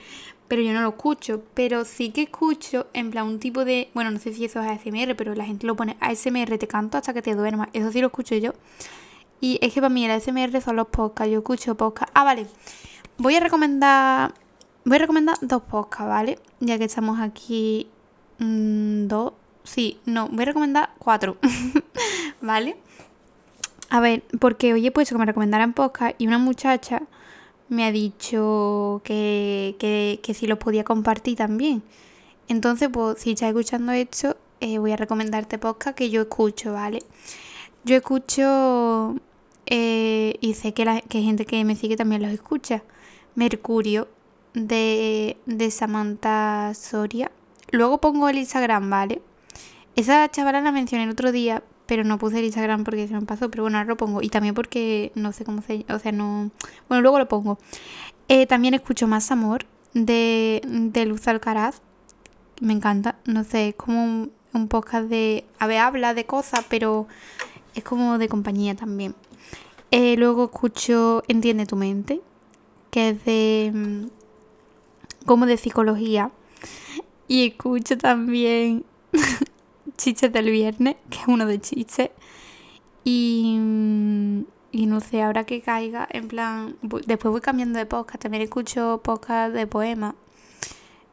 pero 0.54 0.68
yo 0.68 0.72
no 0.72 0.82
lo 0.82 0.90
escucho. 0.90 1.42
Pero 1.52 1.84
sí 1.84 2.10
que 2.10 2.22
escucho 2.22 2.86
en 2.92 3.10
plan 3.10 3.26
un 3.26 3.40
tipo 3.40 3.64
de, 3.64 3.90
bueno, 3.92 4.12
no 4.12 4.20
sé 4.20 4.32
si 4.32 4.44
eso 4.44 4.60
es 4.60 4.70
ASMR, 4.70 5.16
pero 5.16 5.34
la 5.34 5.44
gente 5.44 5.66
lo 5.66 5.74
pone 5.74 5.96
ASMR, 5.98 6.58
te 6.58 6.68
canto 6.68 6.96
hasta 6.96 7.12
que 7.12 7.22
te 7.22 7.34
duermas. 7.34 7.70
Eso 7.72 7.90
sí 7.90 8.00
lo 8.00 8.06
escucho 8.06 8.36
yo. 8.36 8.52
Y 9.40 9.58
es 9.60 9.74
que 9.74 9.80
para 9.80 9.92
mí 9.92 10.04
el 10.04 10.12
ASMR 10.12 10.60
son 10.62 10.76
los 10.76 10.86
podcasts, 10.86 11.32
yo 11.32 11.38
escucho 11.38 11.74
podcasts. 11.76 12.12
Ah, 12.14 12.22
vale. 12.22 12.46
Voy 13.18 13.34
a 13.34 13.40
recomendar, 13.40 14.32
voy 14.84 14.94
a 14.94 14.98
recomendar 15.00 15.36
dos 15.40 15.62
podcasts, 15.62 16.06
¿vale? 16.06 16.38
Ya 16.60 16.78
que 16.78 16.84
estamos 16.84 17.18
aquí 17.18 17.88
mm, 18.38 19.08
dos, 19.08 19.32
sí, 19.64 19.98
no, 20.06 20.28
voy 20.28 20.42
a 20.42 20.46
recomendar 20.46 20.90
cuatro, 21.00 21.36
¿vale? 22.40 22.76
A 23.90 23.98
ver, 23.98 24.22
porque 24.38 24.72
hoy 24.72 24.86
he 24.86 24.92
puesto 24.92 25.16
que 25.16 25.18
me 25.18 25.26
recomendaran 25.26 25.72
podcast 25.72 26.14
y 26.18 26.28
una 26.28 26.38
muchacha 26.38 27.02
me 27.74 27.84
ha 27.84 27.92
dicho 27.92 29.02
que, 29.04 29.76
que, 29.78 30.34
si 30.34 30.46
los 30.46 30.58
podía 30.58 30.84
compartir 30.84 31.36
también. 31.36 31.82
Entonces, 32.48 32.88
pues, 32.92 33.20
si 33.20 33.32
estás 33.32 33.48
escuchando 33.50 33.92
esto, 33.92 34.36
eh, 34.60 34.78
voy 34.78 34.92
a 34.92 34.96
recomendarte 34.96 35.58
podcast 35.58 35.96
que 35.96 36.10
yo 36.10 36.22
escucho, 36.22 36.72
¿vale? 36.72 37.02
Yo 37.84 37.96
escucho 37.96 39.16
eh, 39.66 40.36
y 40.40 40.54
sé 40.54 40.72
que, 40.72 40.84
la, 40.84 41.00
que 41.02 41.22
gente 41.22 41.44
que 41.46 41.64
me 41.64 41.76
sigue 41.76 41.96
también 41.96 42.22
los 42.22 42.32
escucha. 42.32 42.82
Mercurio 43.34 44.08
de, 44.54 45.36
de 45.46 45.70
Samantha 45.70 46.72
Soria. 46.74 47.30
Luego 47.70 48.00
pongo 48.00 48.28
el 48.28 48.38
Instagram, 48.38 48.88
¿vale? 48.88 49.20
Esa 49.96 50.30
chavala 50.30 50.60
la 50.60 50.72
mencioné 50.72 51.04
el 51.04 51.10
otro 51.10 51.32
día, 51.32 51.62
pero 51.86 52.04
no 52.04 52.18
puse 52.18 52.38
el 52.38 52.44
Instagram 52.44 52.84
porque 52.84 53.06
se 53.06 53.14
me 53.14 53.22
pasó, 53.22 53.50
pero 53.50 53.64
bueno, 53.64 53.78
ahora 53.78 53.88
lo 53.88 53.96
pongo. 53.96 54.22
Y 54.22 54.28
también 54.28 54.54
porque 54.54 55.12
no 55.14 55.32
sé 55.32 55.44
cómo 55.44 55.62
se... 55.62 55.84
O 55.90 55.98
sea, 55.98 56.12
no... 56.12 56.50
Bueno, 56.88 57.02
luego 57.02 57.18
lo 57.18 57.28
pongo. 57.28 57.58
Eh, 58.28 58.46
también 58.46 58.74
escucho 58.74 59.06
Más 59.06 59.30
Amor 59.30 59.66
de, 59.92 60.62
de 60.64 61.06
Luz 61.06 61.28
Alcaraz. 61.28 61.82
Me 62.60 62.72
encanta. 62.72 63.16
No 63.26 63.44
sé, 63.44 63.68
es 63.68 63.74
como 63.74 64.28
un, 64.52 64.68
podcast 64.68 65.08
de... 65.08 65.44
A 65.58 65.66
ver, 65.66 65.78
habla 65.78 66.14
de 66.14 66.24
cosas, 66.24 66.64
pero 66.68 67.06
es 67.74 67.84
como 67.84 68.18
de 68.18 68.28
compañía 68.28 68.74
también. 68.74 69.14
Eh, 69.90 70.16
luego 70.16 70.44
escucho 70.44 71.22
Entiende 71.28 71.66
tu 71.66 71.76
mente, 71.76 72.20
que 72.90 73.10
es 73.10 73.24
de... 73.24 73.72
Mm, 73.74 74.06
como 75.26 75.46
de 75.46 75.58
psicología. 75.58 76.30
Y 77.28 77.48
escucho 77.48 77.98
también 77.98 78.84
Chiches 79.96 80.32
del 80.32 80.50
Viernes, 80.50 80.96
que 81.10 81.18
es 81.18 81.28
uno 81.28 81.46
de 81.46 81.60
chistes. 81.60 82.10
Y, 83.04 83.58
y 84.72 84.86
no 84.86 85.00
sé, 85.00 85.22
ahora 85.22 85.44
que 85.44 85.60
caiga, 85.60 86.08
en 86.10 86.28
plan, 86.28 86.76
después 87.06 87.30
voy 87.30 87.40
cambiando 87.40 87.78
de 87.78 87.86
podcast, 87.86 88.22
también 88.22 88.42
escucho 88.42 89.00
podcast 89.04 89.54
de 89.54 89.66
poemas, 89.66 90.14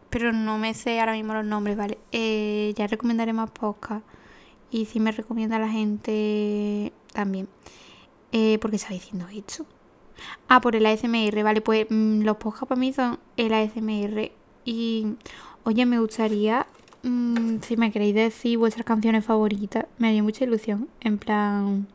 pero 0.09 0.31
no 0.31 0.57
me 0.57 0.73
sé 0.73 0.99
ahora 0.99 1.13
mismo 1.13 1.33
los 1.33 1.45
nombres, 1.45 1.77
¿vale? 1.77 1.97
Eh, 2.11 2.73
ya 2.77 2.87
recomendaré 2.87 3.33
más 3.33 3.51
podcast 3.51 4.05
y 4.71 4.85
si 4.85 4.99
me 4.99 5.11
recomienda 5.11 5.59
la 5.59 5.69
gente 5.69 6.93
también, 7.11 7.49
eh, 8.31 8.57
porque 8.61 8.77
está 8.77 8.93
diciendo 8.93 9.27
esto. 9.33 9.65
Ah, 10.47 10.61
por 10.61 10.75
el 10.75 10.85
ASMR, 10.85 11.43
vale, 11.43 11.61
pues 11.61 11.87
mm, 11.89 12.21
los 12.21 12.37
podcasts 12.37 12.67
para 12.67 12.79
mí 12.79 12.93
son 12.93 13.19
el 13.37 13.53
ASMR 13.53 14.31
y, 14.63 15.15
oye, 15.65 15.85
me 15.85 15.99
gustaría 15.99 16.67
Mm, 17.03 17.59
si 17.61 17.77
me 17.77 17.91
queréis 17.91 18.13
decir 18.15 18.57
vuestras 18.57 18.85
canciones 18.85 19.25
favoritas, 19.25 19.85
me 19.97 20.09
haría 20.09 20.23
mucha 20.23 20.43
ilusión. 20.43 20.87
En 20.99 21.17
plan, 21.17 21.87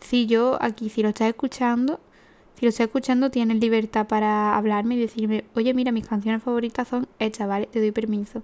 si 0.00 0.26
yo 0.26 0.58
aquí, 0.60 0.88
si 0.90 1.02
lo 1.02 1.10
estás 1.10 1.28
escuchando, 1.28 2.00
si 2.58 2.66
lo 2.66 2.70
estás 2.70 2.86
escuchando, 2.86 3.30
tienes 3.30 3.58
libertad 3.60 4.06
para 4.06 4.56
hablarme 4.56 4.96
y 4.96 5.00
decirme, 5.00 5.44
oye, 5.54 5.74
mira, 5.74 5.92
mis 5.92 6.06
canciones 6.06 6.42
favoritas 6.42 6.88
son 6.88 7.08
estas, 7.18 7.48
¿vale? 7.48 7.66
Te 7.66 7.80
doy 7.80 7.92
permiso. 7.92 8.42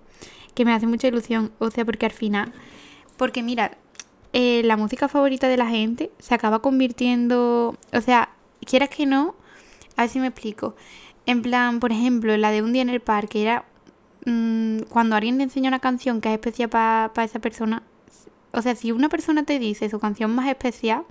Que 0.54 0.64
me 0.64 0.72
hace 0.72 0.86
mucha 0.86 1.08
ilusión, 1.08 1.52
o 1.58 1.70
sea, 1.70 1.84
porque 1.84 2.06
al 2.06 2.12
final, 2.12 2.52
porque 3.16 3.42
mira, 3.42 3.76
eh, 4.32 4.62
la 4.64 4.76
música 4.76 5.08
favorita 5.08 5.48
de 5.48 5.56
la 5.56 5.68
gente 5.68 6.10
se 6.18 6.34
acaba 6.34 6.60
convirtiendo, 6.62 7.76
o 7.92 8.00
sea, 8.00 8.30
quieras 8.64 8.90
que 8.90 9.06
no, 9.06 9.34
a 9.96 10.02
ver 10.02 10.10
si 10.10 10.20
me 10.20 10.28
explico. 10.28 10.76
En 11.26 11.42
plan, 11.42 11.80
por 11.80 11.92
ejemplo, 11.92 12.36
la 12.36 12.50
de 12.50 12.62
un 12.62 12.72
día 12.72 12.82
en 12.82 12.90
el 12.90 13.00
parque 13.00 13.42
era 13.42 13.64
Mm, 14.26 14.80
cuando 14.88 15.16
alguien 15.16 15.38
te 15.38 15.44
enseña 15.44 15.68
una 15.68 15.80
canción 15.80 16.20
que 16.20 16.28
es 16.28 16.34
especial 16.34 16.68
para 16.68 17.24
esa 17.24 17.38
persona, 17.38 17.82
o 18.52 18.62
sea, 18.62 18.74
si 18.74 18.92
una 18.92 19.08
persona 19.08 19.44
te 19.44 19.58
dice 19.58 19.88
su 19.88 19.98
canción 19.98 20.34
más 20.34 20.48
especial, 20.48 21.04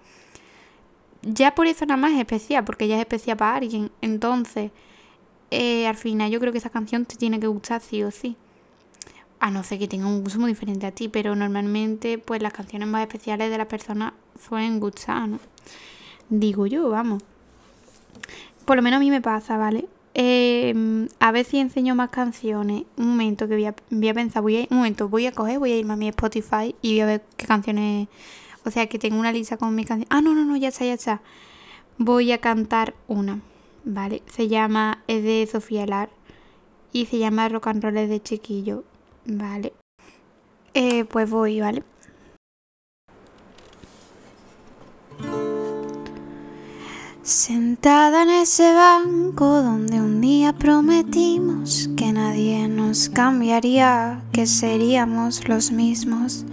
ya 1.21 1.55
por 1.55 1.67
eso 1.67 1.85
nada 1.85 1.97
más 1.97 2.13
es 2.13 2.19
especial, 2.19 2.63
porque 2.65 2.87
ya 2.87 2.95
es 2.95 3.01
especial 3.01 3.37
para 3.37 3.55
alguien. 3.55 3.91
Entonces, 4.01 4.71
eh, 5.51 5.87
al 5.87 5.95
final 5.95 6.29
yo 6.31 6.39
creo 6.39 6.51
que 6.51 6.59
esa 6.59 6.69
canción 6.69 7.05
te 7.05 7.15
tiene 7.15 7.39
que 7.39 7.47
gustar 7.47 7.81
sí 7.81 8.03
o 8.03 8.11
sí. 8.11 8.35
A 9.39 9.51
no 9.51 9.63
ser 9.63 9.79
que 9.79 9.87
tenga 9.87 10.07
un 10.07 10.23
gusto 10.23 10.39
muy 10.39 10.51
diferente 10.51 10.85
a 10.85 10.91
ti, 10.91 11.07
pero 11.07 11.35
normalmente 11.35 12.17
pues 12.17 12.41
las 12.41 12.53
canciones 12.53 12.87
más 12.87 13.01
especiales 13.01 13.49
de 13.49 13.57
las 13.57 13.67
personas 13.67 14.13
suelen 14.39 14.79
gustar, 14.79 15.27
¿no? 15.27 15.39
Digo 16.29 16.67
yo, 16.67 16.89
vamos. 16.89 17.23
Por 18.65 18.75
lo 18.75 18.81
menos 18.83 18.97
a 18.97 18.99
mí 18.99 19.09
me 19.09 19.21
pasa, 19.21 19.57
¿vale? 19.57 19.87
Eh, 20.21 21.07
a 21.21 21.31
ver 21.31 21.45
si 21.45 21.59
enseño 21.59 21.95
más 21.95 22.09
canciones. 22.09 22.83
Un 22.97 23.11
momento 23.11 23.47
que 23.47 23.53
voy 23.53 23.65
a, 23.67 23.75
voy 23.89 24.09
a 24.09 24.13
pensar, 24.13 24.41
voy 24.41 24.57
a, 24.57 24.67
un 24.69 24.77
momento, 24.79 25.07
voy 25.07 25.25
a 25.27 25.31
coger, 25.31 25.59
voy 25.59 25.71
a 25.71 25.77
irme 25.77 25.93
a 25.93 25.95
mi 25.95 26.09
Spotify 26.09 26.75
y 26.81 26.95
voy 26.95 26.99
a 26.99 27.05
ver 27.05 27.23
qué 27.37 27.45
canciones. 27.45 28.09
O 28.65 28.69
sea, 28.69 28.87
que 28.87 28.99
tengo 28.99 29.17
una 29.17 29.31
lista 29.31 29.55
con 29.55 29.73
mis 29.73 29.85
canciones. 29.85 30.09
Ah, 30.11 30.19
no, 30.19 30.35
no, 30.35 30.43
no, 30.43 30.57
ya 30.57 30.67
está, 30.67 30.83
ya 30.83 30.95
está. 30.95 31.21
Voy 31.97 32.33
a 32.33 32.39
cantar 32.39 32.95
una, 33.07 33.39
¿vale? 33.85 34.21
Se 34.25 34.49
llama, 34.49 35.03
es 35.07 35.23
de 35.23 35.47
Sofía 35.49 35.85
Lar 35.85 36.09
y 36.91 37.05
se 37.05 37.17
llama 37.17 37.47
Rock 37.47 37.67
and 37.67 37.81
Roll 37.81 37.93
de 37.93 38.21
Chiquillo, 38.21 38.83
¿vale? 39.25 39.71
Eh, 40.73 41.05
pues 41.05 41.29
voy, 41.29 41.61
¿vale? 41.61 41.83
Sentada 47.29 48.23
en 48.23 48.31
ese 48.31 48.73
banco 48.73 49.61
donde 49.61 50.01
un 50.01 50.19
día 50.19 50.51
prometimos 50.51 51.87
que 51.95 52.11
nadie 52.11 52.67
nos 52.67 53.07
cambiaría, 53.07 54.23
que 54.31 54.47
seríamos 54.47 55.47
los 55.47 55.71
mismos, 55.71 56.43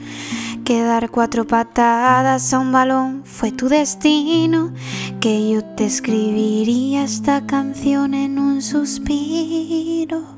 que 0.67 0.83
dar 0.83 1.11
cuatro 1.11 1.47
patadas 1.47 2.53
a 2.53 2.59
un 2.59 2.73
balón 2.73 3.23
fue 3.25 3.53
tu 3.53 3.71
destino, 3.71 4.71
que 5.19 5.51
yo 5.51 5.65
te 5.65 5.87
escribiría 5.87 7.05
esta 7.05 7.47
canción 7.47 8.13
en 8.13 8.39
un 8.39 8.61
suspiro. 8.61 10.36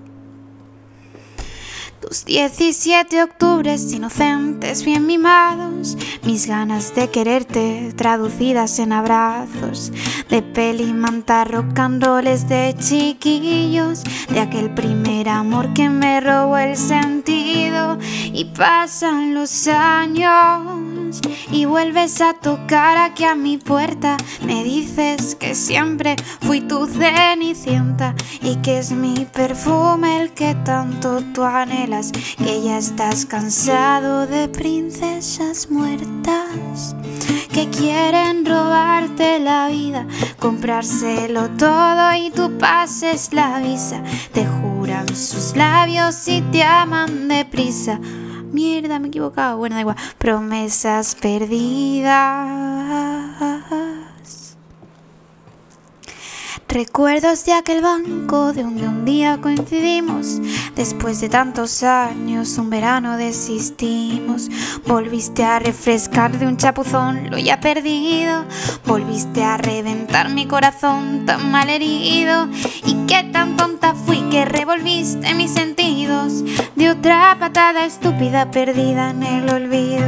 Tus 2.08 2.24
17 2.24 3.22
octubres 3.22 3.92
inocentes 3.92 4.82
bien 4.82 5.04
mimados, 5.06 5.98
mis 6.22 6.46
ganas 6.46 6.94
de 6.94 7.10
quererte 7.10 7.92
traducidas 7.96 8.78
en 8.78 8.94
abrazos, 8.94 9.92
de 10.30 10.40
peli 10.40 10.94
manta 10.94 11.44
rock 11.44 11.74
de 11.74 12.74
chiquillos, 12.78 14.04
de 14.30 14.40
aquel 14.40 14.72
primer 14.72 15.28
amor 15.28 15.74
que 15.74 15.90
me 15.90 16.22
robó 16.22 16.56
el 16.56 16.78
sentido 16.78 17.98
y 18.32 18.46
pasan 18.56 19.34
los 19.34 19.68
años 19.68 20.87
y 21.50 21.64
vuelves 21.64 22.20
a 22.20 22.34
tocar 22.34 22.96
aquí 22.96 23.24
a 23.24 23.34
mi 23.34 23.58
puerta, 23.58 24.16
me 24.44 24.64
dices 24.64 25.34
que 25.34 25.54
siempre 25.54 26.16
fui 26.40 26.60
tu 26.60 26.86
cenicienta 26.86 28.14
y 28.42 28.56
que 28.56 28.78
es 28.78 28.92
mi 28.92 29.26
perfume 29.32 30.22
el 30.22 30.32
que 30.32 30.54
tanto 30.64 31.20
tú 31.34 31.42
anhelas 31.44 32.12
que 32.12 32.62
ya 32.62 32.78
estás 32.78 33.26
cansado 33.26 34.26
de 34.26 34.48
princesas 34.48 35.70
muertas 35.70 36.94
que 37.52 37.68
quieren 37.70 38.44
robarte 38.44 39.40
la 39.40 39.68
vida, 39.68 40.06
comprárselo 40.38 41.50
todo 41.50 42.14
y 42.14 42.30
tú 42.30 42.56
pases 42.58 43.32
la 43.32 43.58
visa. 43.58 44.02
Te 44.32 44.46
juran 44.46 45.08
sus 45.08 45.56
labios 45.56 46.28
y 46.28 46.40
te 46.42 46.62
aman 46.62 47.28
deprisa. 47.28 47.98
Mierda, 48.52 48.98
me 48.98 49.06
he 49.06 49.08
equivocado. 49.08 49.58
Bueno, 49.58 49.74
da 49.76 49.80
igual. 49.80 49.96
Promesas 50.18 51.14
perdidas 51.14 52.48
Recuerdos 56.68 57.46
de 57.46 57.54
aquel 57.54 57.80
banco 57.80 58.52
de 58.52 58.62
donde 58.62 58.86
un 58.86 59.06
día 59.06 59.40
coincidimos. 59.40 60.38
Después 60.76 61.18
de 61.18 61.30
tantos 61.30 61.82
años, 61.82 62.58
un 62.58 62.68
verano 62.68 63.16
desistimos. 63.16 64.50
Volviste 64.86 65.44
a 65.44 65.60
refrescar 65.60 66.38
de 66.38 66.46
un 66.46 66.58
chapuzón 66.58 67.30
lo 67.30 67.38
ya 67.38 67.58
perdido. 67.58 68.44
Volviste 68.84 69.42
a 69.42 69.56
reventar 69.56 70.28
mi 70.28 70.46
corazón 70.46 71.24
tan 71.24 71.50
mal 71.50 71.70
herido. 71.70 72.48
Y 72.84 73.06
qué 73.06 73.24
tan 73.32 73.56
tonta 73.56 73.94
fui 73.94 74.20
que 74.28 74.44
revolviste 74.44 75.34
mis 75.34 75.52
sentidos. 75.52 76.44
De 76.76 76.90
otra 76.90 77.34
patada 77.40 77.86
estúpida 77.86 78.50
perdida 78.50 79.08
en 79.08 79.22
el 79.22 79.50
olvido. 79.50 80.06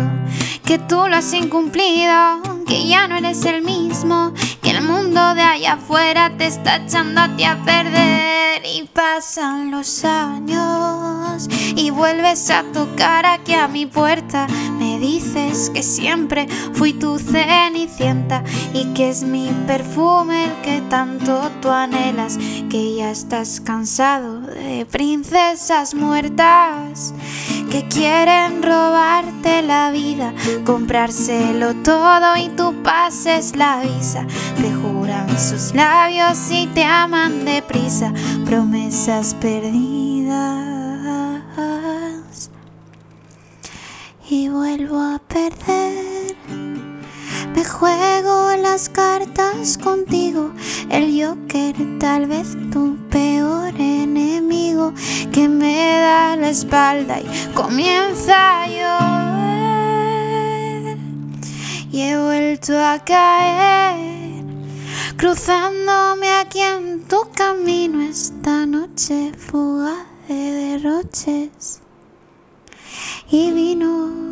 Que 0.67 0.79
tú 0.79 1.09
lo 1.09 1.17
has 1.17 1.33
incumplido, 1.33 2.50
que 2.67 2.87
ya 2.87 3.09
no 3.09 3.17
eres 3.17 3.45
el 3.45 3.63
mismo 3.63 4.33
el 4.71 4.83
mundo 4.83 5.35
de 5.35 5.43
allá 5.43 5.73
afuera 5.73 6.37
te 6.39 6.47
está 6.47 6.77
echando 6.77 7.21
a 7.21 7.37
ti 7.37 7.43
a 7.43 7.57
perder 7.65 8.63
y 8.65 8.85
pasan 8.85 9.73
los 9.73 10.05
años 10.05 11.49
y 11.75 11.91
vuelves 11.91 12.51
a 12.51 12.63
tocar 12.73 13.27
aquí 13.27 13.55
a 13.55 13.67
mi 13.67 13.87
puerta. 13.87 14.47
Me 14.79 15.01
dices 15.01 15.71
que 15.71 15.83
siempre 15.83 16.47
fui 16.75 16.93
tu 16.93 17.19
cenicienta 17.19 18.45
y 18.73 18.85
que 18.95 19.11
es 19.11 19.25
mi 19.25 19.51
perfume 19.67 20.45
el 20.45 20.53
que 20.63 20.83
tanto 20.83 21.51
tú 21.61 21.69
anhelas, 21.71 22.39
que 22.71 22.95
ya 22.95 23.11
estás 23.11 23.61
cansado 23.61 24.40
de 24.61 24.87
princesas 24.87 25.95
muertas 25.95 27.15
que 27.71 27.87
quieren 27.89 28.63
robarte 28.63 29.63
la 29.63 29.91
vida, 29.91 30.35
comprárselo 30.65 31.75
todo 31.83 32.37
y 32.37 32.49
tú 32.51 32.75
pases 32.83 33.57
la 33.57 33.81
visa. 33.81 34.27
Te 34.61 34.73
juran 34.73 35.29
sus 35.39 35.75
labios 35.75 36.39
y 36.51 36.67
te 36.69 36.85
aman 36.85 37.45
deprisa, 37.45 38.13
promesas 38.45 39.35
perdidas. 39.35 40.61
Y 44.29 44.49
vuelvo 44.49 45.01
a 45.01 45.19
perder. 45.19 46.10
Juego 47.65 48.57
las 48.57 48.89
cartas 48.89 49.77
contigo, 49.77 50.53
el 50.89 51.23
Joker, 51.23 51.75
tal 51.99 52.27
vez 52.27 52.57
tu 52.73 52.97
peor 53.11 53.75
enemigo, 53.79 54.95
que 55.33 55.47
me 55.49 56.01
da 56.01 56.37
la 56.37 56.49
espalda 56.49 57.21
y 57.21 57.27
comienza 57.53 58.63
a 58.63 58.67
llover. 58.67 58.97
Y 61.93 62.01
he 62.01 62.19
vuelto 62.19 62.79
a 62.79 62.99
caer, 63.05 64.43
cruzándome 65.17 66.31
aquí 66.31 66.61
en 66.61 67.07
tu 67.09 67.29
camino 67.35 68.01
esta 68.01 68.65
noche 68.65 69.35
fugaz 69.37 70.07
de 70.29 70.35
derroches 70.35 71.83
y 73.31 73.53
vino. 73.53 74.30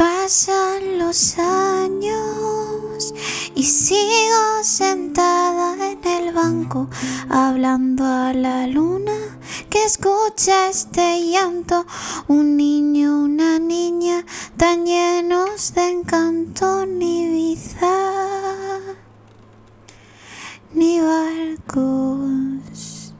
Pasan 0.00 0.98
los 0.98 1.38
años 1.38 3.12
y 3.54 3.64
sigo 3.64 4.62
sentada 4.62 5.74
en 5.90 6.02
el 6.02 6.32
banco 6.32 6.88
hablando 7.28 8.06
a 8.06 8.32
la 8.32 8.66
luna 8.66 9.12
que 9.68 9.84
escucha 9.84 10.70
este 10.70 11.30
llanto. 11.30 11.84
Un 12.28 12.56
niño, 12.56 13.24
una 13.24 13.58
niña 13.58 14.24
tan 14.56 14.86
llenos 14.86 15.74
de 15.74 15.90
encanto, 15.90 16.86
ni 16.86 17.28
vida, 17.28 18.80
ni 20.72 20.98
barcos. 20.98 23.12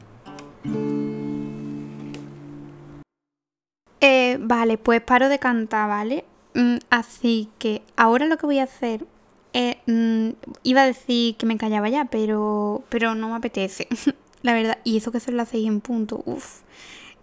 Eh, 3.99 4.39
vale, 4.41 4.79
pues 4.79 4.99
paro 5.01 5.29
de 5.29 5.37
cantar, 5.37 5.87
¿vale? 5.87 6.30
Mm, 6.53 6.77
así 6.89 7.49
que 7.59 7.81
ahora 7.95 8.25
lo 8.25 8.37
que 8.37 8.45
voy 8.45 8.59
a 8.59 8.63
hacer 8.63 9.05
es, 9.53 9.77
mm, 9.87 10.29
iba 10.63 10.81
a 10.83 10.85
decir 10.85 11.35
que 11.37 11.45
me 11.45 11.57
callaba 11.57 11.89
ya, 11.89 12.05
pero, 12.05 12.83
pero 12.89 13.15
no 13.15 13.29
me 13.29 13.35
apetece, 13.35 13.87
la 14.41 14.53
verdad. 14.53 14.77
Y 14.83 14.97
eso 14.97 15.11
que 15.11 15.19
son 15.19 15.37
las 15.37 15.49
seis 15.49 15.67
en 15.67 15.81
punto, 15.81 16.23
uff. 16.25 16.61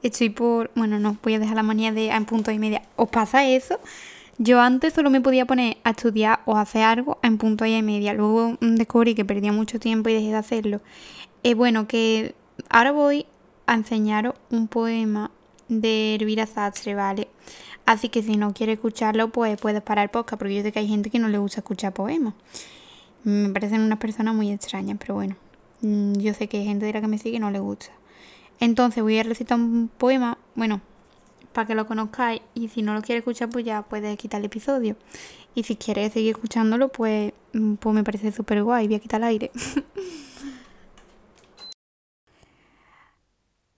Estoy 0.03 0.31
por... 0.31 0.71
Bueno, 0.77 0.99
no, 0.99 1.17
voy 1.23 1.35
a 1.35 1.38
dejar 1.41 1.57
la 1.57 1.62
manía 1.64 1.93
de 1.93 2.09
en 2.11 2.25
punto 2.25 2.51
y 2.53 2.59
media. 2.59 2.83
¿Os 2.97 3.09
pasa 3.09 3.47
eso? 3.49 3.81
Yo 4.38 4.61
antes 4.61 4.95
solo 4.95 5.11
me 5.11 5.21
podía 5.21 5.47
poner 5.47 5.79
a 5.83 5.91
estudiar 5.91 6.41
o 6.45 6.57
a 6.57 6.61
hacer 6.61 6.83
algo 6.83 7.19
en 7.23 7.38
punto 7.38 7.67
y 7.67 7.83
media. 7.83 8.14
Luego 8.14 8.57
mm, 8.61 8.77
descubrí 8.77 9.14
que 9.14 9.25
perdía 9.25 9.53
mucho 9.53 9.81
tiempo 9.81 10.09
y 10.09 10.14
dejé 10.14 10.29
de 10.29 10.37
hacerlo. 10.37 10.81
Es 11.43 11.57
bueno, 11.57 11.88
que 11.88 12.35
ahora 12.71 12.93
voy 12.93 13.27
a 13.67 13.75
enseñaros 13.75 14.35
un 14.51 14.69
poema 14.69 15.33
de 15.69 16.14
Elvira 16.14 16.47
Sastre, 16.47 16.95
¿vale? 16.95 17.29
Así 17.88 18.11
que 18.11 18.22
si 18.22 18.37
no 18.37 18.53
quiere 18.53 18.74
escucharlo, 18.74 19.31
pues 19.31 19.59
puedes 19.59 19.81
parar 19.81 20.03
el 20.03 20.11
podcast, 20.11 20.38
porque 20.38 20.55
yo 20.55 20.62
sé 20.62 20.72
que 20.72 20.79
hay 20.79 20.87
gente 20.87 21.09
que 21.09 21.18
no 21.18 21.29
le 21.29 21.38
gusta 21.38 21.61
escuchar 21.61 21.94
poemas. 21.94 22.35
Me 23.24 23.48
parecen 23.48 23.81
unas 23.81 23.98
personas 23.98 24.35
muy 24.35 24.53
extrañas, 24.53 24.98
pero 25.01 25.14
bueno, 25.14 25.37
mm, 25.81 26.12
yo 26.18 26.35
sé 26.35 26.48
que 26.48 26.59
hay 26.59 26.66
gente 26.66 26.85
de 26.85 26.92
la 26.92 27.01
que 27.01 27.09
me 27.09 27.16
sigue 27.16 27.38
y 27.38 27.40
no 27.40 27.51
le 27.51 27.61
gusta. 27.61 27.87
Entonces 28.61 29.03
voy 29.03 29.18
a 29.18 29.22
recitar 29.22 29.59
un 29.59 29.88
poema, 29.96 30.37
bueno, 30.55 30.83
para 31.55 31.66
que 31.66 31.74
lo 31.74 31.87
conozcáis, 31.87 32.42
y 32.55 32.68
si 32.68 32.83
no 32.83 32.92
lo 32.92 33.01
quiere 33.01 33.20
escuchar, 33.20 33.48
pues 33.48 33.64
ya 33.64 33.81
puedes 33.81 34.18
quitar 34.18 34.40
el 34.40 34.44
episodio. 34.44 34.94
Y 35.55 35.62
si 35.62 35.77
quieres 35.77 36.12
seguir 36.12 36.33
escuchándolo, 36.33 36.90
pues, 36.90 37.33
mm, 37.55 37.77
pues 37.77 37.94
me 37.94 38.05
parece 38.05 38.33
súper 38.33 38.64
guay, 38.64 38.87
voy 38.87 38.96
a 38.96 39.01
quitar 39.01 39.22
el 39.22 39.29
aire. 39.29 39.51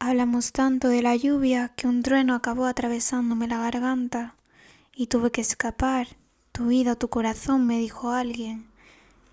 Hablamos 0.03 0.53
tanto 0.53 0.89
de 0.89 1.03
la 1.03 1.15
lluvia 1.15 1.75
que 1.77 1.87
un 1.87 2.03
trueno 2.03 2.35
acabó 2.35 2.65
atravesándome 2.65 3.47
la 3.47 3.59
garganta 3.59 4.35
y 4.95 5.09
tuve 5.09 5.31
que 5.31 5.43
escapar. 5.43 6.09
Tu 6.53 6.69
vida, 6.69 6.97
tu 6.97 7.11
corazón, 7.11 7.67
me 7.67 7.79
dijo 7.79 8.11
alguien. 8.11 8.67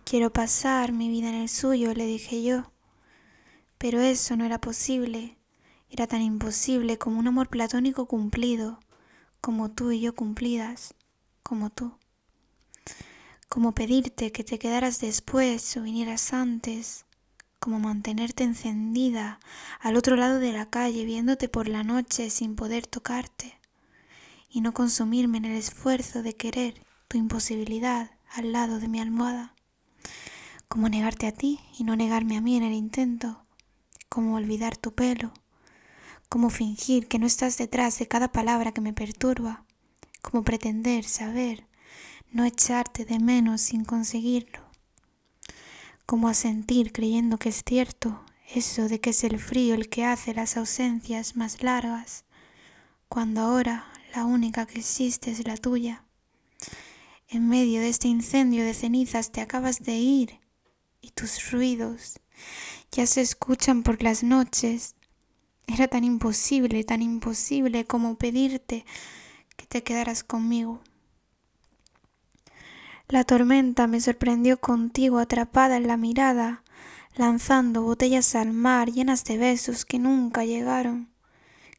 Quiero 0.03 0.33
pasar 0.33 0.91
mi 0.91 1.07
vida 1.07 1.29
en 1.29 1.35
el 1.35 1.47
suyo, 1.47 1.93
le 1.93 2.05
dije 2.05 2.43
yo. 2.43 2.69
Pero 3.77 4.01
eso 4.01 4.35
no 4.35 4.43
era 4.43 4.59
posible. 4.59 5.37
Era 5.89 6.05
tan 6.05 6.21
imposible 6.21 6.97
como 6.97 7.17
un 7.17 7.29
amor 7.29 7.47
platónico 7.47 8.05
cumplido, 8.05 8.81
como 9.39 9.71
tú 9.71 9.91
y 9.91 10.01
yo 10.01 10.15
cumplidas, 10.15 10.95
como 11.43 11.69
tú. 11.69 11.97
Como 13.47 13.73
pedirte 13.73 14.33
que 14.33 14.43
te 14.43 14.59
quedaras 14.59 14.99
después 14.99 15.77
o 15.77 15.81
vinieras 15.81 16.33
antes, 16.33 17.05
como 17.59 17.79
mantenerte 17.79 18.43
encendida 18.43 19.39
al 19.79 19.95
otro 19.95 20.15
lado 20.15 20.39
de 20.39 20.53
la 20.53 20.69
calle 20.69 21.05
viéndote 21.05 21.49
por 21.49 21.67
la 21.67 21.83
noche 21.83 22.29
sin 22.29 22.55
poder 22.55 22.87
tocarte 22.87 23.59
y 24.49 24.61
no 24.61 24.73
consumirme 24.73 25.39
en 25.39 25.45
el 25.45 25.57
esfuerzo 25.57 26.23
de 26.23 26.35
querer 26.35 26.85
tu 27.07 27.17
imposibilidad 27.17 28.11
al 28.29 28.51
lado 28.51 28.79
de 28.79 28.87
mi 28.87 28.99
almohada, 28.99 29.55
como 30.67 30.89
negarte 30.89 31.27
a 31.27 31.31
ti 31.31 31.59
y 31.77 31.83
no 31.83 31.95
negarme 31.95 32.37
a 32.37 32.41
mí 32.41 32.55
en 32.55 32.63
el 32.63 32.73
intento, 32.73 33.45
como 34.09 34.35
olvidar 34.35 34.77
tu 34.77 34.93
pelo, 34.93 35.33
como 36.29 36.49
fingir 36.49 37.07
que 37.07 37.19
no 37.19 37.25
estás 37.25 37.57
detrás 37.57 37.97
de 37.99 38.07
cada 38.07 38.31
palabra 38.31 38.71
que 38.71 38.81
me 38.81 38.93
perturba, 38.93 39.63
como 40.21 40.43
pretender 40.43 41.05
saber, 41.05 41.67
no 42.31 42.43
echarte 42.43 43.05
de 43.05 43.19
menos 43.19 43.61
sin 43.61 43.85
conseguirlo 43.85 44.66
como 46.07 46.29
a 46.29 46.33
sentir 46.33 46.93
creyendo 46.93 47.37
que 47.37 47.49
es 47.49 47.61
cierto 47.67 48.23
eso 48.55 48.87
de 48.87 49.01
que 49.01 49.09
es 49.09 49.23
el 49.25 49.39
frío 49.39 49.75
el 49.75 49.89
que 49.89 50.05
hace 50.05 50.33
las 50.33 50.55
ausencias 50.55 51.35
más 51.35 51.61
largas, 51.61 52.23
cuando 53.09 53.41
ahora 53.41 53.85
la 54.15 54.23
única 54.25 54.65
que 54.65 54.79
existe 54.79 55.31
es 55.31 55.45
la 55.45 55.57
tuya. 55.57 56.05
En 57.27 57.49
medio 57.49 57.81
de 57.81 57.89
este 57.89 58.07
incendio 58.07 58.63
de 58.63 58.73
cenizas 58.73 59.33
te 59.33 59.41
acabas 59.41 59.83
de 59.83 59.97
ir 59.97 60.39
y 61.01 61.11
tus 61.11 61.51
ruidos 61.51 62.21
ya 62.91 63.05
se 63.05 63.19
escuchan 63.19 63.83
por 63.83 64.01
las 64.01 64.23
noches. 64.23 64.95
Era 65.67 65.89
tan 65.89 66.05
imposible, 66.05 66.85
tan 66.85 67.01
imposible 67.01 67.85
como 67.85 68.15
pedirte 68.15 68.85
que 69.57 69.65
te 69.65 69.83
quedaras 69.83 70.23
conmigo. 70.23 70.81
La 73.09 73.23
tormenta 73.23 73.87
me 73.87 74.01
sorprendió 74.01 74.59
contigo 74.59 75.19
atrapada 75.19 75.77
en 75.77 75.87
la 75.87 75.95
mirada, 75.95 76.61
lanzando 77.15 77.81
botellas 77.81 78.35
al 78.35 78.51
mar 78.51 78.91
llenas 78.91 79.23
de 79.23 79.37
besos 79.37 79.85
que 79.85 79.97
nunca 79.97 80.43
llegaron, 80.43 81.09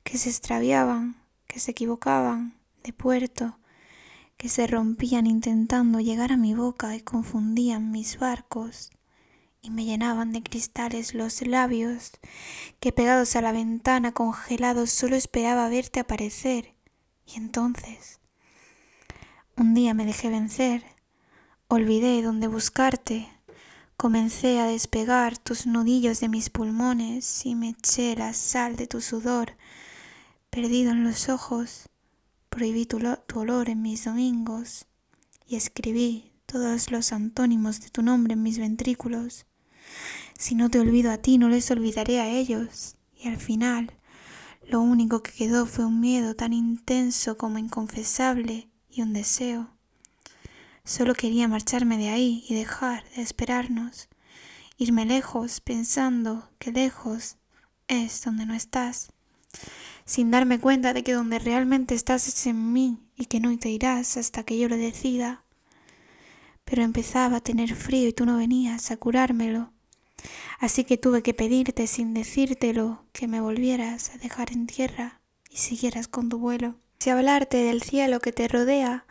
que 0.05 0.16
se 0.16 0.31
extraviaban, 0.31 1.22
que 1.47 1.61
se 1.61 1.72
equivocaban 1.72 2.55
de 2.83 2.95
puerto, 2.95 3.59
que 4.39 4.49
se 4.49 4.66
rompían 4.66 5.26
intentando 5.26 6.01
llegar 6.01 6.33
a 6.33 6.39
mi 6.39 6.55
boca 6.55 6.97
y 6.97 7.03
confundían 7.03 7.91
mis 7.91 8.18
barcos 8.18 8.91
y 9.61 9.68
me 9.68 9.85
llenaban 9.85 10.33
de 10.33 10.43
cristales 10.43 11.12
los 11.12 11.47
labios 11.47 12.12
que 12.81 12.91
pegados 12.91 13.37
a 13.37 13.43
la 13.43 13.53
ventana 13.53 14.12
congelados 14.12 14.91
solo 14.91 15.14
esperaba 15.14 15.68
verte 15.68 16.01
aparecer. 16.01 16.72
Y 17.26 17.37
entonces, 17.37 18.18
un 19.57 19.74
día 19.74 19.93
me 19.93 20.07
dejé 20.07 20.31
vencer 20.31 20.98
Olvidé 21.71 22.23
dónde 22.23 22.49
buscarte, 22.49 23.29
Comencé 23.99 24.61
a 24.61 24.66
despegar 24.66 25.39
tus 25.39 25.66
nudillos 25.66 26.21
de 26.21 26.29
mis 26.29 26.51
pulmones 26.51 27.45
y 27.45 27.57
me 27.57 27.71
eché 27.71 28.14
la 28.14 28.33
sal 28.33 28.77
de 28.77 28.87
tu 28.87 29.01
sudor 29.01 29.57
perdido 30.51 30.93
en 30.93 31.03
los 31.03 31.29
ojos. 31.29 31.89
Prohibí 32.49 32.87
tu, 32.87 33.01
tu 33.27 33.41
olor 33.41 33.69
en 33.69 33.83
mis 33.83 34.05
domingos 34.05 34.87
y 35.49 35.57
escribí 35.57 36.31
todos 36.47 36.93
los 36.93 37.12
antónimos 37.12 37.81
de 37.81 37.91
tu 37.91 38.03
nombre 38.03 38.35
en 38.35 38.43
mis 38.45 38.59
ventrículos. 38.59 39.47
Si 40.39 40.55
no 40.55 40.71
te 40.71 40.79
olvido 40.79 41.11
a 41.11 41.19
ti, 41.19 41.39
no 41.39 41.49
les 41.49 41.69
olvidaré 41.73 42.21
a 42.21 42.31
ellos. 42.31 42.95
Y 43.16 43.27
al 43.27 43.37
final, 43.37 43.93
lo 44.64 44.81
único 44.81 45.25
que 45.25 45.33
quedó 45.33 45.66
fue 45.66 45.85
un 45.85 45.99
miedo 45.99 46.37
tan 46.37 46.53
intenso 46.53 47.37
como 47.37 47.59
inconfesable 47.59 48.71
y 48.89 49.03
un 49.03 49.12
deseo. 49.12 49.78
Solo 50.89 51.12
quería 51.12 51.49
marcharme 51.49 51.99
de 51.99 52.09
ahí 52.09 52.47
y 52.49 52.55
dejar 52.55 53.05
de 53.11 53.20
esperarnos, 53.20 54.09
irme 54.78 55.05
lejos 55.05 55.61
pensando 55.61 56.49
que 56.59 56.72
lejos 56.72 57.36
es 57.89 58.22
donde 58.24 58.47
no 58.47 58.55
estás, 58.55 59.12
sin 60.07 60.30
darme 60.30 60.59
cuenta 60.59 60.95
de 60.95 61.05
que 61.05 61.12
donde 61.12 61.41
realmente 61.41 61.95
estás 61.95 62.26
es 62.26 62.47
en 62.47 62.72
mí 62.72 62.97
y 63.18 63.26
que 63.26 63.39
no 63.39 63.55
te 63.59 63.68
irás 63.68 64.16
hasta 64.16 64.45
que 64.45 64.59
yo 64.59 64.66
lo 64.70 64.78
decida. 64.78 65.45
Pero 66.64 66.82
empezaba 66.84 67.36
a 67.36 67.43
tener 67.43 67.74
frío 67.74 68.09
y 68.09 68.14
tú 68.14 68.24
no 68.24 68.39
venías 68.39 68.91
a 68.91 68.97
curármelo, 68.97 69.74
así 70.59 70.84
que 70.84 70.97
tuve 70.97 71.22
que 71.22 71.34
pedirte 71.34 71.86
sin 71.86 72.14
decírtelo 72.14 73.05
que 73.12 73.28
me 73.28 73.43
volvieras 73.43 74.12
a 74.14 74.16
dejar 74.16 74.53
en 74.53 74.66
tierra 74.66 75.20
y 75.51 75.59
siguieras 75.59 76.09
con 76.09 76.30
tu 76.30 76.39
vuelo. 76.39 76.76
Si 76.99 77.11
hablarte 77.11 77.59
del 77.59 77.82
cielo 77.82 78.20
que 78.20 78.32
te 78.32 78.49
rodea, 78.49 79.05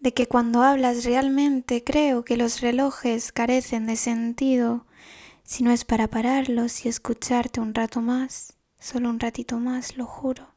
de 0.00 0.12
que 0.12 0.26
cuando 0.26 0.62
hablas 0.62 1.04
realmente 1.04 1.82
creo 1.82 2.24
que 2.24 2.36
los 2.36 2.60
relojes 2.60 3.32
carecen 3.32 3.86
de 3.86 3.96
sentido. 3.96 4.86
Si 5.42 5.62
no 5.62 5.70
es 5.70 5.84
para 5.84 6.08
pararlos 6.08 6.84
y 6.84 6.88
escucharte 6.88 7.60
un 7.60 7.74
rato 7.74 8.00
más, 8.00 8.54
solo 8.78 9.08
un 9.08 9.20
ratito 9.20 9.58
más, 9.58 9.96
lo 9.96 10.06
juro, 10.06 10.54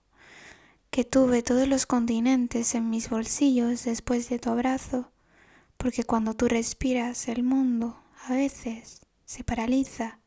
que 0.89 1.03
tuve 1.03 1.43
todos 1.43 1.67
los 1.67 1.85
continentes 1.85 2.75
en 2.75 2.89
mis 2.89 3.09
bolsillos 3.09 3.85
después 3.85 4.29
de 4.29 4.39
tu 4.39 4.49
abrazo, 4.49 5.11
porque 5.77 6.03
cuando 6.03 6.33
tú 6.33 6.47
respiras 6.47 7.27
el 7.27 7.43
mundo 7.43 8.01
a 8.25 8.33
veces 8.33 9.01
se 9.25 9.43
paraliza 9.43 10.19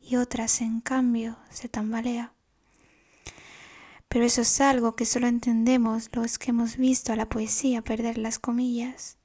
y 0.00 0.16
otras 0.16 0.60
en 0.60 0.80
cambio 0.80 1.38
se 1.50 1.68
tambalea 1.68 2.33
pero 4.14 4.26
eso 4.26 4.42
es 4.42 4.60
algo 4.60 4.94
que 4.94 5.06
solo 5.06 5.26
entendemos 5.26 6.08
los 6.12 6.38
que 6.38 6.52
hemos 6.52 6.76
visto 6.76 7.12
a 7.12 7.16
la 7.16 7.28
poesía 7.28 7.82
perder 7.82 8.16
las 8.16 8.38
comillas, 8.38 9.18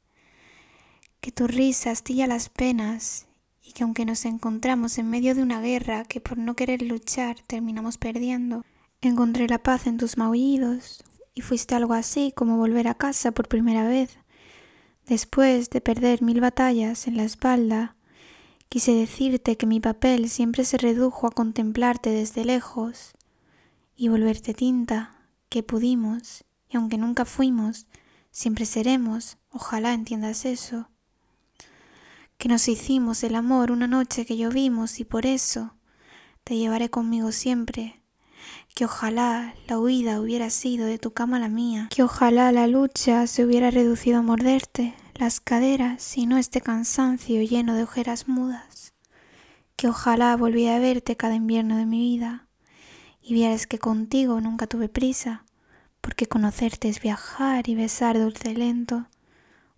que 1.22 1.32
tu 1.32 1.46
risa 1.46 1.92
astilla 1.92 2.26
las 2.26 2.50
penas 2.50 3.28
y 3.62 3.74
que 3.74 3.84
aunque 3.84 4.04
nos 4.04 4.26
encontramos 4.26 4.98
en 4.98 5.08
medio 5.08 5.36
de 5.36 5.44
una 5.44 5.62
guerra 5.62 6.06
que 6.06 6.22
por 6.22 6.40
no 6.40 6.56
querer 6.56 6.82
luchar 6.82 7.36
terminamos 7.46 8.00
perdiendo, 8.00 8.66
encontré 9.00 9.48
la 9.48 9.62
paz 9.62 9.86
en 9.86 9.98
tus 9.98 10.18
maullidos 10.18 11.04
y 11.36 11.42
fuiste 11.42 11.76
algo 11.76 11.94
así 11.94 12.34
como 12.36 12.58
volver 12.58 12.88
a 12.88 12.96
casa 12.96 13.30
por 13.30 13.48
primera 13.48 13.88
vez. 13.88 14.18
Después 15.06 15.70
de 15.70 15.82
perder 15.82 16.24
mil 16.24 16.42
batallas 16.42 17.06
en 17.06 17.16
la 17.16 17.26
espalda, 17.26 17.96
quise 18.70 18.96
decirte 18.96 19.56
que 19.56 19.68
mi 19.68 19.82
papel 19.82 20.32
siempre 20.32 20.66
se 20.66 20.80
redujo 20.80 21.28
a 21.28 21.32
contemplarte 21.32 22.10
desde 22.10 22.44
lejos 22.44 23.14
y 24.00 24.08
volverte 24.08 24.54
tinta, 24.54 25.14
que 25.50 25.62
pudimos, 25.62 26.46
y 26.70 26.78
aunque 26.78 26.98
nunca 26.98 27.26
fuimos, 27.26 27.86
siempre 28.32 28.66
seremos, 28.66 29.38
ojalá 29.52 29.94
entiendas 29.94 30.46
eso. 30.46 30.90
Que 32.38 32.48
nos 32.48 32.70
hicimos 32.70 33.26
el 33.26 33.36
amor 33.36 33.72
una 33.72 33.88
noche 33.88 34.26
que 34.26 34.38
llovimos 34.38 35.02
y 35.02 35.04
por 35.04 35.26
eso 35.26 35.76
te 36.46 36.56
llevaré 36.56 36.90
conmigo 36.90 37.34
siempre. 37.34 38.02
Que 38.74 38.86
ojalá 38.86 39.54
la 39.68 39.78
huida 39.80 40.22
hubiera 40.22 40.50
sido 40.50 40.86
de 40.86 40.98
tu 40.98 41.12
cama 41.12 41.38
la 41.38 41.50
mía. 41.50 41.90
Que 41.94 42.04
ojalá 42.04 42.54
la 42.54 42.68
lucha 42.68 43.28
se 43.28 43.44
hubiera 43.44 43.70
reducido 43.70 44.20
a 44.20 44.22
morderte 44.22 44.96
las 45.16 45.42
caderas 45.42 46.18
y 46.18 46.26
no 46.26 46.38
este 46.38 46.62
cansancio 46.62 47.42
lleno 47.42 47.76
de 47.76 47.84
ojeras 47.84 48.30
mudas. 48.30 48.94
Que 49.76 49.90
ojalá 49.90 50.38
volviera 50.38 50.78
a 50.78 50.80
verte 50.80 51.18
cada 51.18 51.36
invierno 51.36 51.76
de 51.76 51.86
mi 51.86 52.00
vida 52.00 52.49
y 53.30 53.34
vieras 53.36 53.68
que 53.68 53.78
contigo 53.78 54.42
nunca 54.42 54.66
tuve 54.66 54.90
prisa, 54.90 55.46
porque 56.02 56.26
conocerte 56.26 56.90
es 56.90 57.00
viajar 57.00 57.70
y 57.70 57.76
besar 57.76 58.18
dulce 58.18 58.56
lento 58.56 59.06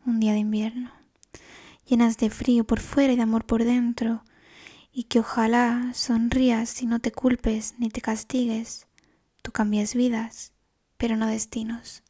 un 0.06 0.22
día 0.22 0.32
de 0.32 0.40
invierno, 0.40 0.94
llenas 1.86 2.18
de 2.18 2.30
frío 2.30 2.64
por 2.64 2.80
fuera 2.80 3.12
y 3.12 3.18
de 3.18 3.24
amor 3.24 3.46
por 3.46 3.66
dentro, 3.66 4.24
y 4.94 5.04
que 5.04 5.20
ojalá 5.20 5.92
sonrías 5.94 6.82
y 6.82 6.86
no 6.86 7.00
te 7.00 7.12
culpes 7.12 7.76
ni 7.78 7.90
te 7.90 8.00
castigues, 8.00 8.88
tú 9.42 9.52
cambias 9.52 9.96
vidas, 9.96 10.54
pero 10.96 11.18
no 11.18 11.28
destinos. 11.28 12.04